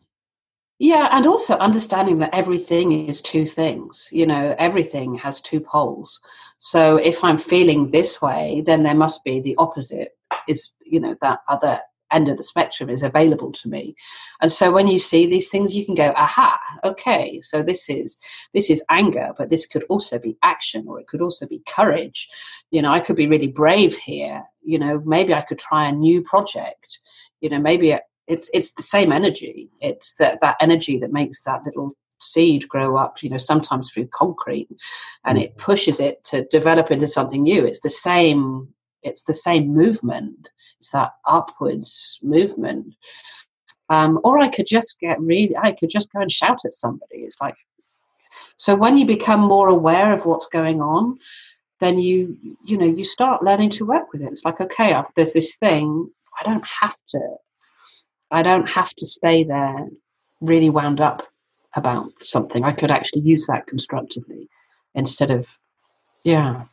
[0.80, 4.10] Yeah, and also understanding that everything is two things.
[4.12, 6.20] You know, everything has two poles.
[6.60, 10.18] So if I'm feeling this way, then there must be the opposite
[10.48, 11.80] is you know that other
[12.12, 13.94] end of the spectrum is available to me
[14.42, 18.18] and so when you see these things you can go aha okay so this is
[18.54, 22.30] this is anger but this could also be action or it could also be courage
[22.72, 25.92] you know i could be really brave here you know maybe i could try a
[25.92, 27.00] new project.
[27.42, 27.98] You know maybe
[28.28, 29.70] it's it's the same energy.
[29.80, 34.08] It's that that energy that makes that little seed grow up you know sometimes through
[34.08, 34.68] concrete
[35.24, 37.66] and it pushes it to develop into something new.
[37.66, 38.68] It's the same
[39.04, 40.50] it's the same movement.
[40.80, 42.94] It's that upwards movement.
[43.90, 47.20] Um, or i could just get really i could just go and shout at somebody.
[47.20, 47.56] It's like
[48.58, 51.20] so when you become more aware of what's going on
[51.80, 54.32] then you you know you start learning to work with it.
[54.32, 56.10] It's like okay I've, there's this thing
[56.40, 57.20] i don't have to
[58.30, 59.88] i don't have to stay there
[60.42, 61.28] really wound up
[61.78, 62.64] about something.
[62.64, 64.50] I could actually use that constructively
[64.96, 65.48] instead of
[66.24, 66.64] yeah.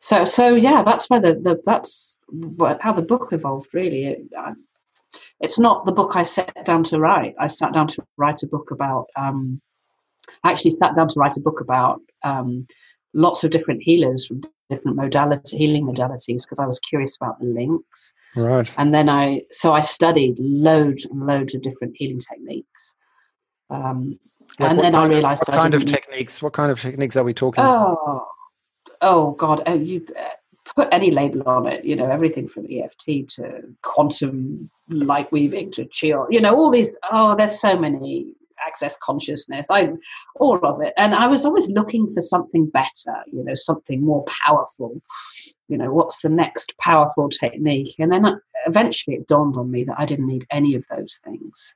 [0.00, 4.06] So so yeah that's where the, the that's what, how the book evolved really.
[4.06, 4.52] It, I,
[5.40, 7.34] it's not the book i sat down to write.
[7.38, 9.60] I sat down to write a book about um,
[10.44, 12.66] i actually sat down to write a book about um,
[13.14, 17.46] lots of different healers from different modality healing modalities because i was curious about the
[17.46, 22.94] links right and then i so i studied loads and loads of different healing techniques
[23.70, 24.18] um,
[24.58, 27.34] like and then i realized what kind of techniques what kind of techniques are we
[27.34, 28.26] talking oh about?
[29.02, 30.28] oh god, oh, you uh,
[30.74, 31.84] put any label on it.
[31.84, 36.26] You know, everything from EFT to quantum light weaving to chill.
[36.30, 36.96] You know, all these.
[37.10, 38.34] Oh, there's so many
[38.66, 39.66] access consciousness.
[39.70, 39.90] I
[40.36, 43.16] all of it, and I was always looking for something better.
[43.32, 45.00] You know, something more powerful.
[45.68, 47.94] You know, what's the next powerful technique?
[47.98, 48.36] And then uh,
[48.66, 51.74] eventually it dawned on me that I didn't need any of those things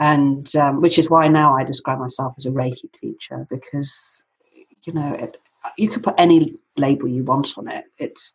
[0.00, 4.24] and um, which is why now I describe myself as a Reiki teacher because
[4.82, 5.36] you know it,
[5.76, 7.84] you could put any label you want on it.
[7.98, 8.32] It's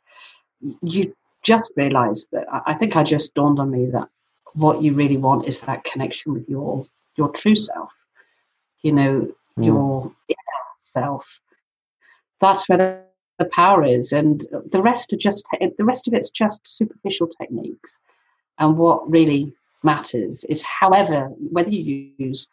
[0.81, 4.07] you just realise that I think I just dawned on me that
[4.53, 6.85] what you really want is that connection with your
[7.15, 7.91] your true self.
[8.81, 9.65] You know, mm.
[9.65, 11.41] your inner self.
[12.39, 13.03] That's where
[13.39, 15.45] the, power is, and the rest are just
[15.77, 17.99] the rest of it's just superficial techniques.
[18.59, 19.53] And what really
[19.83, 22.47] matters is, however, whether you use,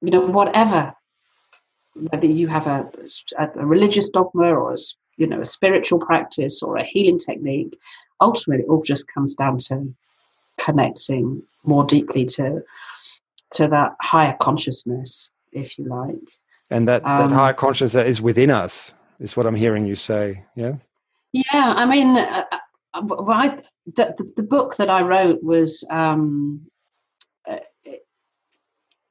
[0.00, 0.94] you know, whatever
[1.94, 2.88] whether you have a,
[3.38, 4.76] a religious dogma or a,
[5.16, 7.78] you know a spiritual practice or a healing technique
[8.20, 9.92] ultimately it all just comes down to
[10.58, 12.62] connecting more deeply to
[13.52, 16.28] to that higher consciousness if you like
[16.70, 20.44] and that, um, that higher consciousness is within us is what i'm hearing you say
[20.54, 20.74] yeah
[21.32, 22.58] yeah i mean uh, uh
[22.92, 26.66] I, the, the, the, book that i wrote was um,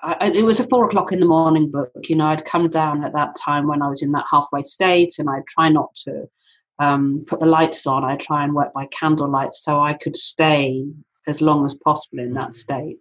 [0.01, 1.91] I, it was a four o'clock in the morning book.
[2.03, 5.15] You know, I'd come down at that time when I was in that halfway state,
[5.19, 6.29] and I'd try not to
[6.79, 8.05] um, put the lights on.
[8.05, 10.85] I'd try and work by candlelight so I could stay
[11.27, 12.97] as long as possible in that state.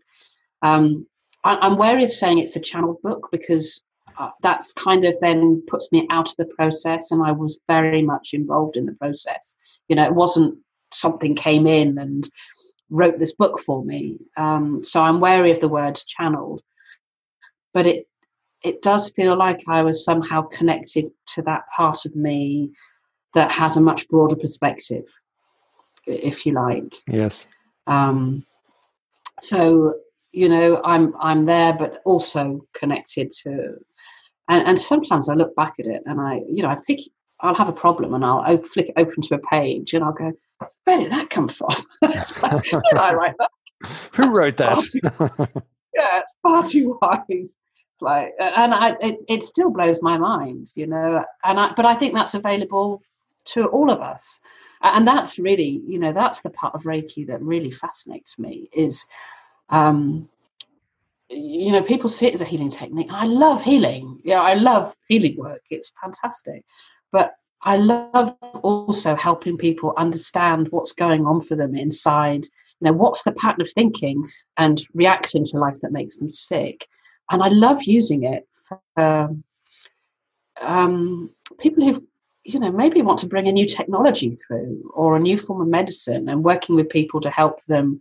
[0.62, 1.07] Um,
[1.45, 3.82] I, am wary of saying it's a channeled book because
[4.18, 8.03] uh, that's kind of then puts me out of the process, and I was very
[8.03, 9.57] much involved in the process.
[9.89, 10.59] You know, it wasn't
[10.93, 12.28] something came in and
[12.91, 14.18] wrote this book for me.
[14.36, 16.62] Um, so I'm wary of the word channeled
[17.78, 18.07] but it
[18.64, 22.72] it does feel like I was somehow connected to that part of me
[23.34, 25.05] that has a much broader perspective,
[26.05, 26.97] if you like.
[27.07, 27.47] Yes.
[27.86, 28.45] Um,
[29.39, 29.95] so
[30.33, 33.74] you know i'm i'm there but also connected to
[34.49, 37.01] and, and sometimes i look back at it and i you know i pick
[37.41, 40.12] i'll have a problem and i'll op- flick it open to a page and i'll
[40.12, 40.33] go
[40.85, 41.70] where did that come from?
[42.03, 42.12] Did
[42.97, 43.51] i write that.
[44.14, 44.79] Who That's wrote that?
[44.79, 45.01] too,
[45.95, 47.57] yeah it's far too wise.
[48.01, 51.95] Like and i it, it still blows my mind you know and i but i
[51.95, 53.03] think that's available
[53.47, 54.41] to all of us.
[54.83, 59.07] And that's really you know that's the part of reiki that really fascinates me is
[59.70, 60.28] um
[61.30, 63.08] you know people see it as a healing technique.
[63.10, 64.20] I love healing.
[64.24, 65.62] Yeah i love healing work.
[65.70, 66.64] It's fantastic.
[67.12, 72.44] But i love also helping people understand what's going on for them inside.
[72.80, 76.86] You know what's the pattern of thinking and reacting to life that makes them sick?
[77.30, 78.48] And i love using it
[78.96, 79.36] for
[80.60, 82.00] um, people who've
[82.44, 85.68] you know maybe want to bring a new technology through or a new form of
[85.68, 88.00] medicine and working with people to help them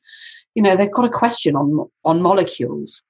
[0.58, 3.03] you know they've got a question on on molecules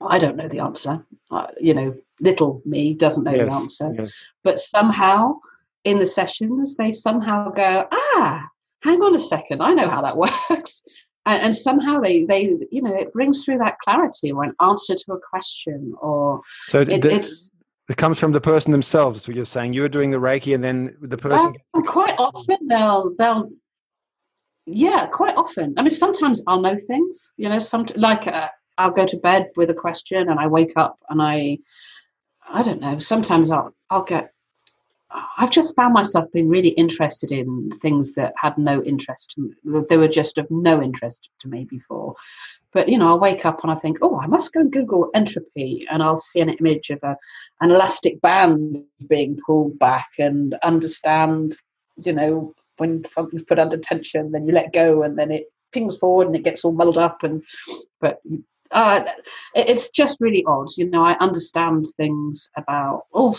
[0.00, 3.94] i don't know the answer uh, you know little me doesn't know yes, the answer
[3.98, 4.24] yes.
[4.44, 5.34] but somehow
[5.82, 8.46] in the sessions they somehow go ah
[8.84, 10.16] hang on a second i know how that
[10.50, 10.80] works
[11.26, 14.94] and, and somehow they they you know it brings through that clarity or an answer
[14.94, 17.50] to a question or so it, the, it's
[17.90, 19.24] it comes from the person themselves.
[19.24, 21.56] So you're saying you're doing the Reiki, and then the person.
[21.74, 23.50] Well, quite often they'll they'll.
[24.66, 25.74] Yeah, quite often.
[25.76, 27.32] I mean, sometimes I'll know things.
[27.36, 28.48] You know, some like uh,
[28.78, 31.58] I'll go to bed with a question, and I wake up and I,
[32.48, 32.98] I don't know.
[32.98, 34.32] Sometimes I'll I'll get.
[35.38, 39.34] I've just found myself being really interested in things that had no interest.
[39.88, 42.14] They were just of no interest to me before,
[42.72, 45.10] but you know, I'll wake up and I think, oh, I must go and Google
[45.14, 47.16] entropy, and I'll see an image of a,
[47.60, 51.54] an elastic band being pulled back, and understand,
[51.96, 55.96] you know, when something's put under tension, then you let go, and then it pings
[55.96, 57.42] forward, and it gets all muddled up, and
[58.00, 58.20] but
[58.72, 59.04] uh,
[59.54, 60.68] it's just really odd.
[60.76, 63.36] You know, I understand things about all.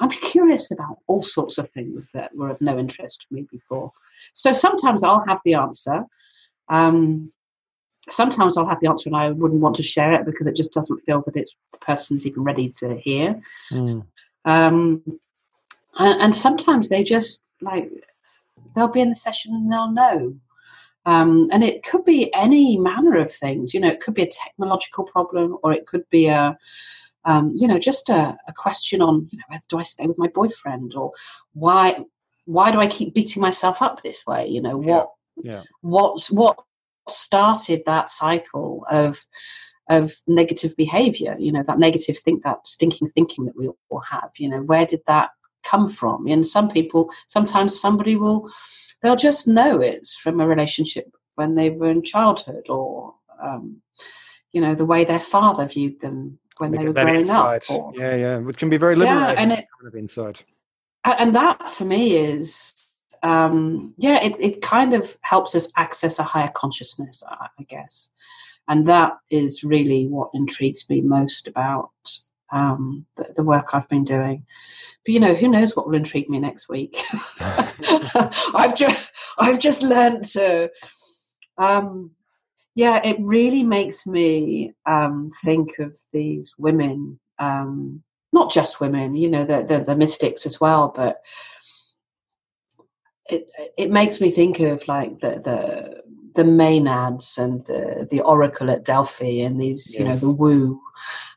[0.00, 3.92] I'm curious about all sorts of things that were of no interest to me before.
[4.32, 6.04] So sometimes I'll have the answer.
[6.68, 7.32] Um,
[8.08, 10.72] sometimes I'll have the answer and I wouldn't want to share it because it just
[10.72, 13.40] doesn't feel that it's the person's even ready to hear.
[13.70, 14.06] Mm.
[14.44, 15.02] Um,
[15.98, 17.90] and, and, sometimes they just like
[18.74, 20.36] they'll be in the session and they'll know.
[21.06, 23.72] Um, and it could be any manner of things.
[23.72, 26.58] You know, it could be a technological problem, or it could be a
[27.24, 30.28] um, you know just a, a question on you know do I stay with my
[30.28, 31.12] boyfriend or
[31.52, 32.04] why
[32.44, 34.46] why do I keep beating myself up this way?
[34.46, 35.62] You know what yeah.
[35.80, 36.58] what's what
[37.08, 39.24] started that cycle of
[39.88, 44.30] of negative behavior you know that negative think that stinking thinking that we all have
[44.38, 45.30] you know where did that
[45.62, 46.26] come from.
[46.26, 48.50] And some people sometimes somebody will
[49.02, 53.80] they'll just know it's from a relationship when they were in childhood or um,
[54.52, 58.14] you know the way their father viewed them when they were growing up or, yeah
[58.14, 60.42] yeah which can be very liberating yeah, and it, kind of inside
[61.06, 62.90] and that for me is
[63.22, 68.10] um, yeah, it, it kind of helps us access a higher consciousness, I, I guess.
[68.68, 71.90] And that is really what intrigues me most about
[72.52, 74.44] um, the, the, work I've been doing.
[75.04, 76.98] But you know, who knows what will intrigue me next week?
[77.40, 80.70] I've just I've just learned to.
[81.58, 82.12] Um,
[82.74, 89.28] yeah, it really makes me um, think of these women, um, not just women, you
[89.28, 91.20] know, the, the, the mystics as well, but
[93.30, 96.02] it it makes me think of like the the
[96.34, 99.98] the Maenads and the the Oracle at Delphi and these yes.
[99.98, 100.80] you know the Wu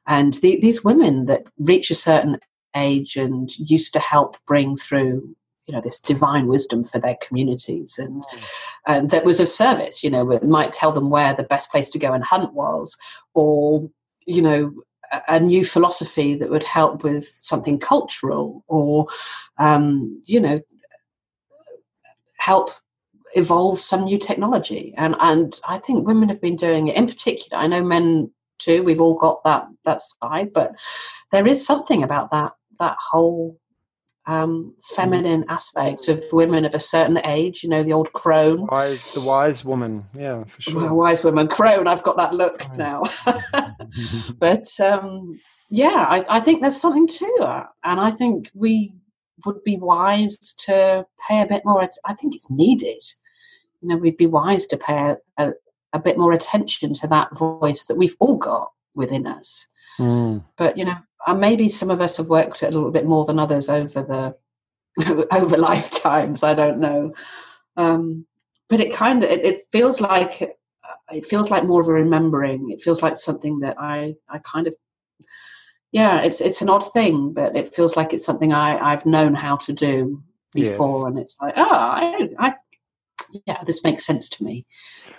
[0.08, 2.40] and the, these women that reach a certain
[2.76, 5.36] age and used to help bring through
[5.68, 8.44] you know this divine wisdom for their communities and mm.
[8.88, 11.90] and that was of service you know it might tell them where the best place
[11.90, 12.98] to go and hunt was
[13.34, 13.90] or
[14.26, 14.74] you know
[15.28, 19.08] a new philosophy that would help with something cultural or
[19.60, 20.60] um, you know
[22.44, 22.72] help
[23.36, 24.94] evolve some new technology.
[24.98, 27.62] And and I think women have been doing it in particular.
[27.62, 28.84] I know men too.
[28.84, 30.74] We've all got that that side, but
[31.32, 33.60] there is something about that that whole
[34.26, 37.64] um, feminine aspect of women of a certain age.
[37.64, 40.06] You know, the old crone, wise, the wise woman.
[40.18, 40.82] Yeah, for sure.
[40.82, 41.88] Well, wise woman, crone.
[41.88, 43.04] I've got that look now.
[44.40, 45.40] but um,
[45.70, 48.94] yeah, I, I, think there's something to that, and I think we
[49.46, 51.88] would be wise to pay a bit more.
[52.06, 53.04] I think it's needed.
[53.82, 55.52] You know, we'd be wise to pay a,
[55.94, 59.68] a, bit more attention to that voice that we've all got within us.
[60.00, 60.44] Mm.
[60.58, 60.98] But you know,
[61.36, 64.36] maybe some of us have worked it a little bit more than others over the
[65.32, 66.44] over lifetimes.
[66.44, 67.14] I don't know.
[67.78, 68.26] Um,
[68.70, 70.42] but it kind of it, it, feels like
[71.12, 72.72] it feels like more of a remembering.
[72.72, 74.76] It feels like something that I I kind of
[75.92, 79.36] yeah, it's it's an odd thing, but it feels like it's something I I've known
[79.36, 81.08] how to do before, yes.
[81.08, 82.54] and it's like oh, I, I
[83.46, 84.66] yeah, this makes sense to me.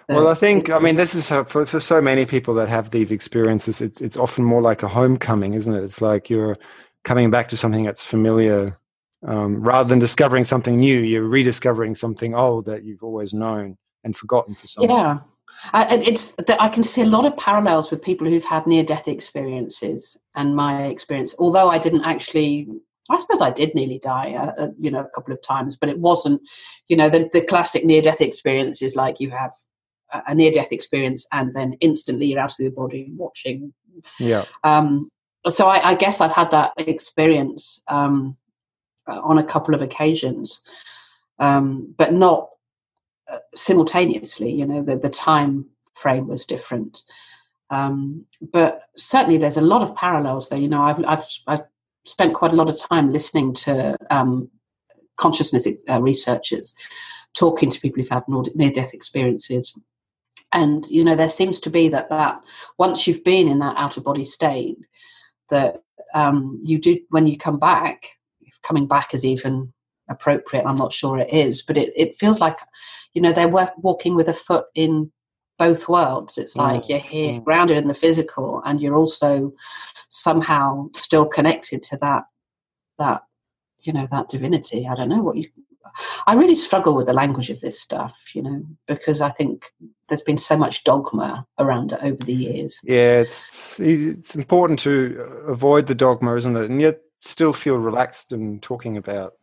[0.09, 3.11] Well, I think I mean this is for, for so many people that have these
[3.11, 3.81] experiences.
[3.81, 5.83] It's it's often more like a homecoming, isn't it?
[5.83, 6.57] It's like you're
[7.05, 8.79] coming back to something that's familiar,
[9.27, 11.01] um, rather than discovering something new.
[11.01, 14.85] You're rediscovering something old that you've always known and forgotten for some.
[14.85, 15.21] Yeah,
[15.73, 19.09] I, it's I can see a lot of parallels with people who've had near death
[19.09, 21.35] experiences and my experience.
[21.39, 22.69] Although I didn't actually
[23.11, 25.91] I suppose I did nearly die, uh, uh, you know, a couple of times, but
[25.91, 26.41] it wasn't,
[26.89, 29.53] you know, the, the classic near death experience is like you have
[30.27, 33.73] a near death experience and then instantly you're out of the body watching.
[34.19, 34.45] Yeah.
[34.63, 35.11] Um,
[35.49, 38.37] so I, I, guess I've had that experience um,
[39.07, 40.61] uh, on a couple of occasions,
[41.39, 42.49] um, but not
[43.31, 44.51] uh, simultaneously.
[44.51, 47.03] You know, the, the time frame was different.
[47.71, 50.59] Um, but certainly, there's a lot of parallels there.
[50.59, 51.65] You know, I've, I've, I've
[52.05, 54.51] spent quite a lot of time listening to um,
[55.17, 56.75] consciousness uh, researchers
[57.35, 58.23] talking to people who've had
[58.55, 59.77] near death experiences
[60.55, 62.41] and you know there seems to be that that
[62.79, 64.79] once you've been in that out of body state
[65.51, 65.83] that
[66.15, 68.17] um, you do when you come back
[68.63, 69.73] coming back is even
[70.09, 72.59] appropriate i'm not sure it is but it, it feels like
[73.13, 75.11] you know they're work, walking with a foot in
[75.59, 76.89] both worlds it's like mm.
[76.89, 77.45] you're here mm.
[77.45, 79.53] grounded in the physical and you're also
[80.09, 82.25] somehow still connected to that
[82.99, 83.23] that
[83.79, 85.49] you know that divinity i don't know what you
[86.27, 89.67] I really struggle with the language of this stuff, you know, because I think
[90.09, 92.81] there's been so much dogma around it over the years.
[92.85, 96.71] Yeah, it's it's important to avoid the dogma, isn't it?
[96.71, 99.35] And yet still feel relaxed and talking about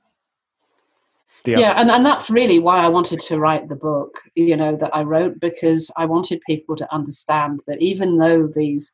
[1.46, 4.96] yeah and, and that's really why i wanted to write the book you know that
[4.96, 8.94] i wrote because i wanted people to understand that even though these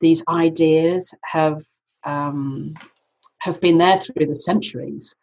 [0.00, 1.62] these ideas have
[2.04, 2.74] um,
[3.38, 5.14] have been there through the centuries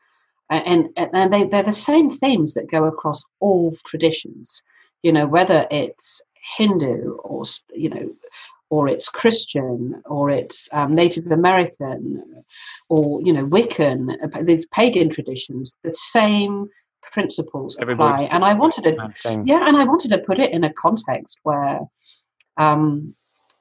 [0.50, 4.62] and and they, they're the same themes that go across all traditions
[5.02, 6.22] you know whether it's
[6.58, 8.10] hindu or you know
[8.70, 12.44] or it's christian or it's um, native american
[12.90, 14.16] or you know wiccan
[14.46, 16.68] these pagan traditions the same
[17.02, 18.28] principles apply.
[18.32, 21.80] and i wanted to yeah and i wanted to put it in a context where
[22.58, 23.16] um,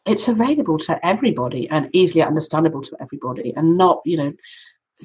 [0.05, 4.33] it's available to everybody and easily understandable to everybody and not you know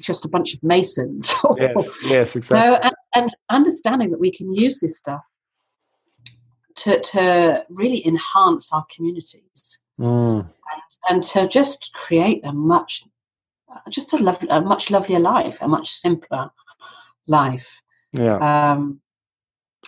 [0.00, 1.34] just a bunch of masons.
[1.56, 2.76] yes, yes, exactly.
[2.76, 5.22] So, and, and, understanding that we can use this stuff
[6.76, 10.40] to, to really enhance our communities mm.
[10.40, 10.48] and,
[11.08, 13.04] and, to just create a much,
[13.90, 16.50] just a, lovely, a much lovelier life, a much simpler
[17.26, 17.82] life.
[18.12, 18.36] Yeah.
[18.72, 19.00] Um,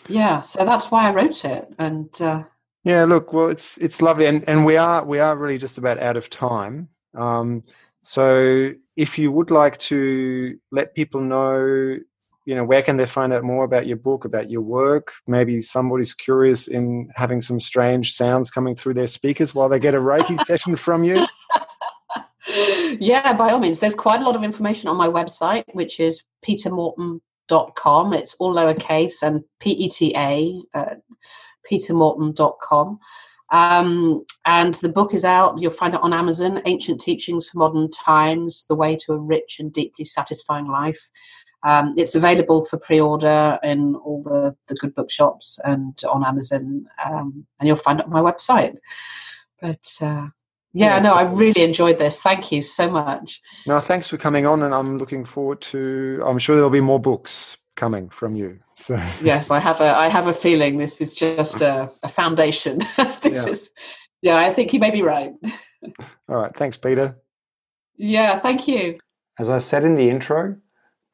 [0.08, 0.40] yeah.
[0.40, 2.20] So that's why I wrote it, and.
[2.20, 2.44] Uh,
[2.82, 5.98] yeah, look, well, it's it's lovely, and, and we are we are really just about
[5.98, 6.88] out of time.
[7.14, 7.62] Um,
[8.02, 11.98] so if you would like to let people know,
[12.46, 15.12] you know, where can they find out more about your book, about your work?
[15.26, 19.94] Maybe somebody's curious in having some strange sounds coming through their speakers while they get
[19.94, 21.26] a Reiki session from you.
[22.98, 23.78] Yeah, by all means.
[23.78, 28.12] There's quite a lot of information on my website, which is petamorton.com.
[28.12, 30.94] It's all lowercase and P E T A, uh,
[31.68, 32.98] petamorton.com.
[33.50, 35.58] Um, and the book is out.
[35.58, 39.58] You'll find it on Amazon Ancient Teachings for Modern Times The Way to a Rich
[39.58, 41.10] and Deeply Satisfying Life.
[41.62, 46.86] Um, it's available for pre order in all the, the good bookshops and on Amazon.
[47.04, 48.76] Um, and you'll find it on my website.
[49.60, 50.28] But uh,
[50.72, 52.20] yeah, yeah, no, I really enjoyed this.
[52.22, 53.40] Thank you so much.
[53.66, 54.62] No, thanks for coming on.
[54.62, 58.58] And I'm looking forward to, I'm sure there'll be more books coming from you.
[58.76, 62.78] So yes, I have a I have a feeling this is just a, a foundation.
[63.22, 63.52] this yeah.
[63.52, 63.70] is
[64.22, 65.32] yeah, I think you may be right.
[66.28, 67.16] All right, thanks, Peta.
[67.96, 68.98] Yeah, thank you.
[69.38, 70.56] As I said in the intro,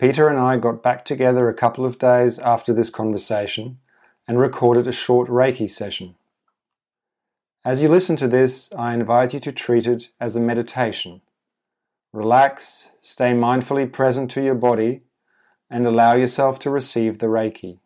[0.00, 3.78] Peta and I got back together a couple of days after this conversation
[4.26, 6.16] and recorded a short Reiki session.
[7.64, 11.20] As you listen to this, I invite you to treat it as a meditation.
[12.12, 15.02] Relax, stay mindfully present to your body
[15.70, 17.78] and allow yourself to receive the Reiki.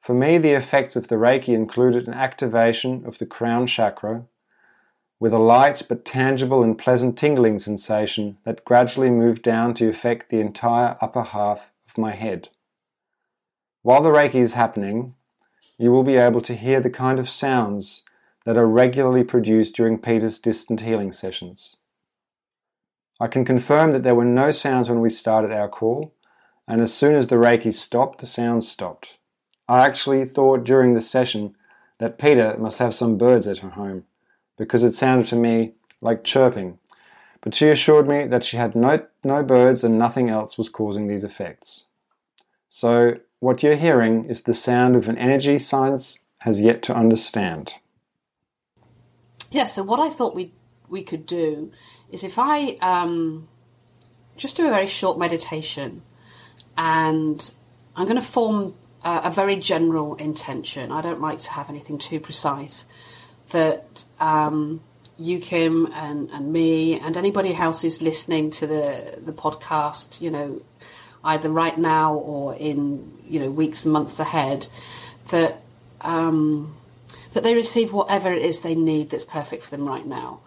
[0.00, 4.26] For me, the effects of the Reiki included an activation of the crown chakra
[5.18, 10.28] with a light but tangible and pleasant tingling sensation that gradually moved down to affect
[10.28, 12.48] the entire upper half of my head.
[13.82, 15.14] While the Reiki is happening,
[15.78, 18.02] you will be able to hear the kind of sounds
[18.44, 21.76] that are regularly produced during Peta's distant healing sessions.
[23.20, 26.13] I can confirm that there were no sounds when we started our call,
[26.66, 29.18] and as soon as the Reiki stopped, the sound stopped.
[29.68, 31.56] I actually thought during the session
[31.98, 34.04] that Peta must have some birds at her home,
[34.56, 36.78] because it sounded to me like chirping.
[37.40, 41.06] But she assured me that she had no, no birds and nothing else was causing
[41.06, 41.86] these effects.
[42.68, 47.74] So, what you're hearing is the sound of an energy science has yet to understand.
[49.50, 50.52] Yeah, so what I thought we
[50.88, 51.72] we could do
[52.10, 53.48] is if I um,
[54.36, 56.02] just do a very short meditation
[56.76, 57.52] and
[57.96, 58.74] I'm going to form
[59.04, 60.92] a, a very general intention.
[60.92, 62.86] I don't like to have anything too precise.
[63.50, 64.80] That um,
[65.18, 70.30] you, Kim, and, and me, and anybody else who's listening to the, the podcast, you
[70.30, 70.62] know,
[71.22, 74.68] either right now or in you know weeks and months ahead,
[75.30, 75.62] that
[76.00, 76.74] um,
[77.32, 80.40] that they receive whatever it is they need that's perfect for them right now,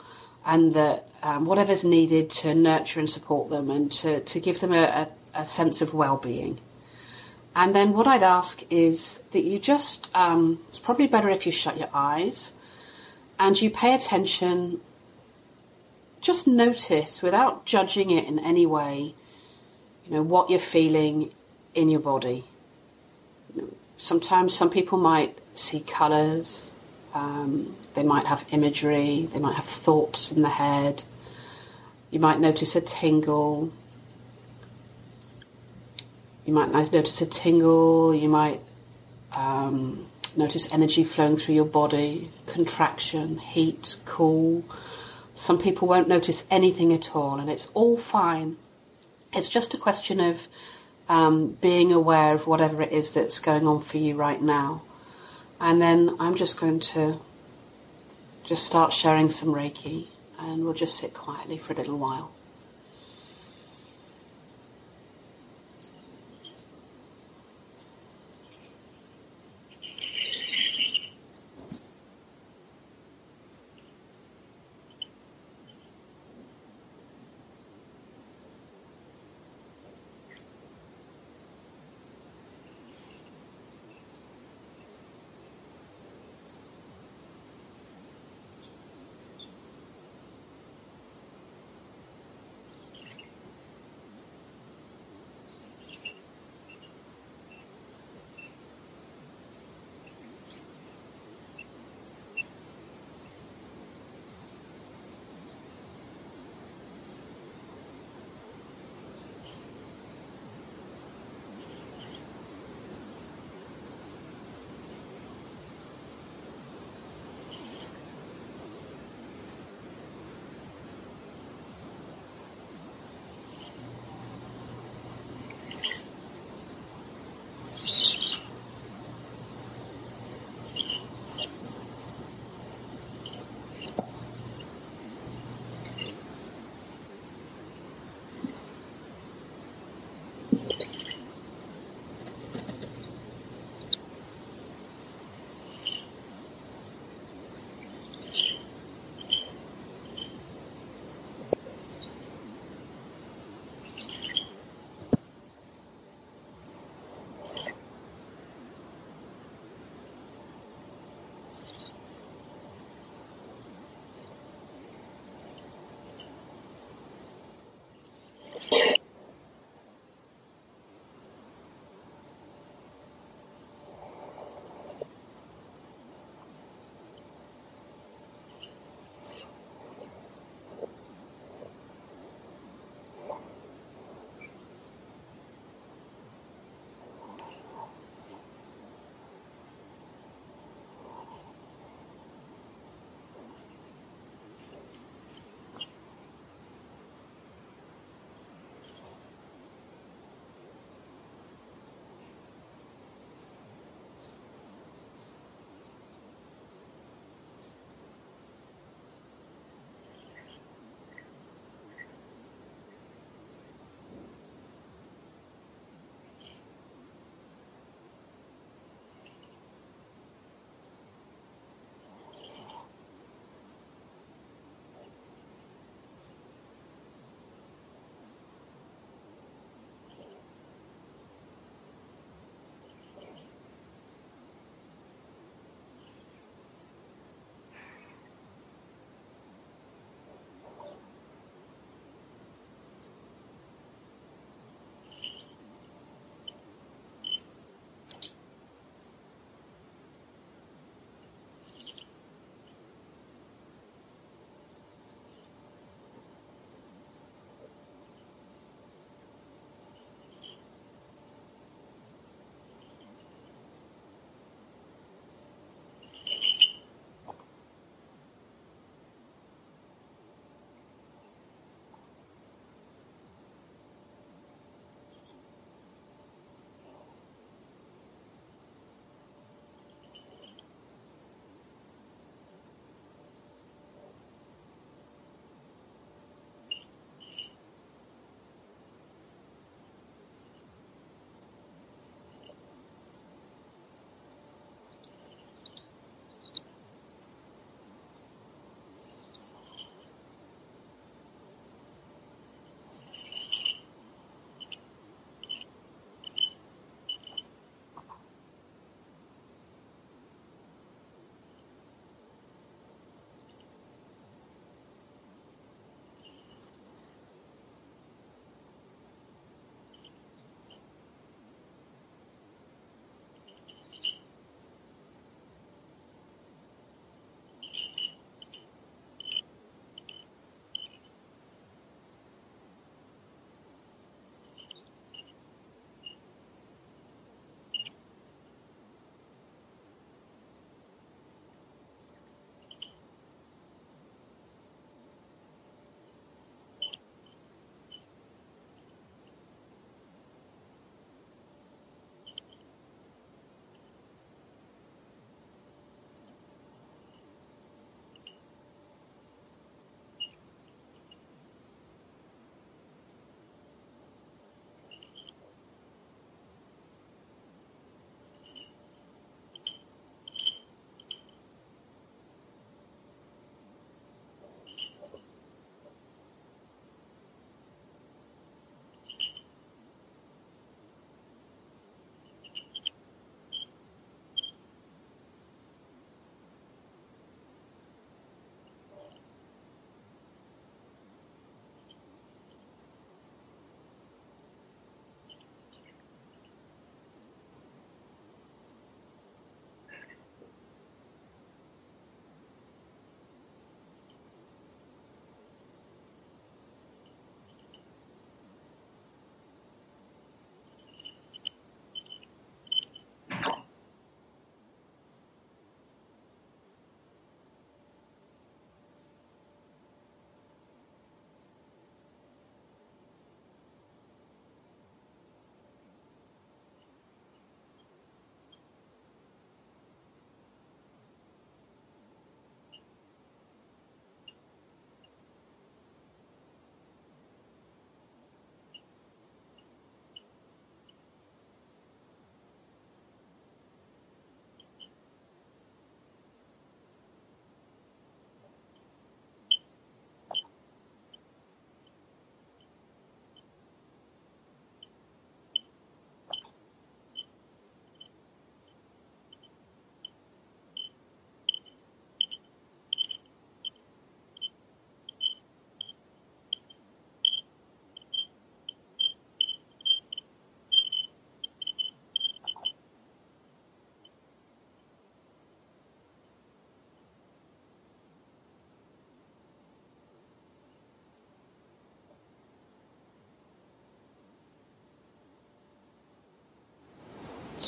[0.46, 4.72] and that um, whatever's needed to nurture and support them and to, to give them
[4.72, 5.08] a, a,
[5.38, 6.60] a sense of well-being.
[7.56, 11.52] And then what I'd ask is that you just, um, it's probably better if you
[11.52, 12.54] shut your eyes
[13.40, 14.82] and you pay attention,
[16.22, 19.16] just notice without judging it in any way,
[20.06, 21.32] you know, what you're feeling
[21.74, 22.44] in your body.
[23.98, 26.72] sometimes some people might see colours,
[27.14, 31.04] um, they might have imagery, they might have thoughts in the head.
[32.12, 33.72] You might notice a tingle,
[36.48, 38.62] you might notice a tingle, you might
[39.34, 40.08] um,
[40.38, 44.64] notice energy flowing through your body, contraction, heat, cool.
[45.36, 48.56] Some people won't notice anything at all, and it's all fine.
[49.34, 50.48] It's just a question of
[51.10, 54.84] um, being aware of whatever it is that's going on for you right now.
[55.60, 57.20] And then I'm just going to
[58.46, 60.06] just start sharing some Reiki,
[60.40, 62.32] and we'll just sit quietly for a little while.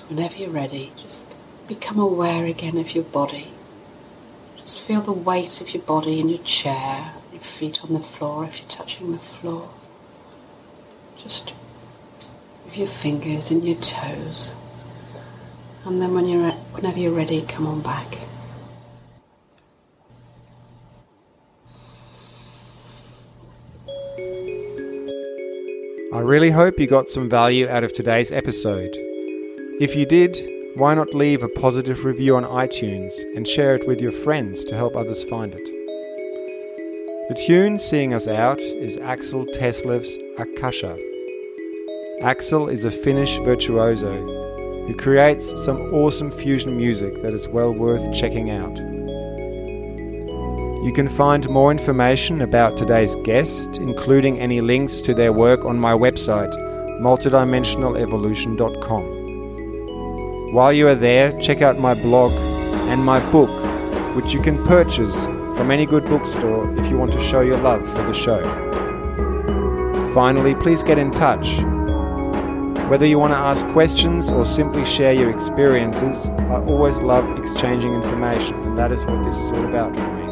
[0.07, 1.35] Whenever you're ready, just
[1.67, 3.51] become aware again of your body.
[4.57, 8.45] Just feel the weight of your body in your chair, your feet on the floor
[8.45, 9.69] if you're touching the floor.
[11.21, 11.53] Just
[12.65, 14.53] with your fingers and your toes.
[15.85, 18.17] And then when you're whenever you're ready, come on back.
[26.11, 29.08] I really hope you got some value out of today's episode.
[29.79, 30.37] If you did,
[30.75, 34.75] why not leave a positive review on iTunes and share it with your friends to
[34.75, 35.65] help others find it?
[37.29, 40.97] The tune seeing us out is Axel Teslev's Akasha.
[42.21, 44.11] Axel is a Finnish virtuoso
[44.85, 48.75] who creates some awesome fusion music that is well worth checking out.
[50.83, 55.79] You can find more information about today's guest, including any links to their work on
[55.79, 56.53] my website,
[56.99, 59.18] multidimensionalevolution.com.
[60.51, 62.31] While you are there, check out my blog
[62.89, 63.51] and my book,
[64.15, 67.87] which you can purchase from any good bookstore if you want to show your love
[67.87, 68.41] for the show.
[70.11, 71.59] Finally, please get in touch.
[72.89, 77.93] Whether you want to ask questions or simply share your experiences, I always love exchanging
[77.93, 80.23] information, and that is what this is all about for me.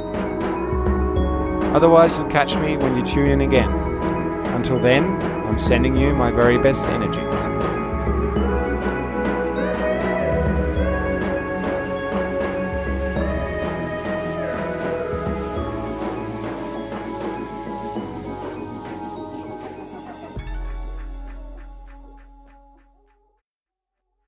[1.75, 3.69] Otherwise, you'll catch me when you tune in again.
[4.55, 5.05] Until then,
[5.45, 7.76] I'm sending you my very best energies.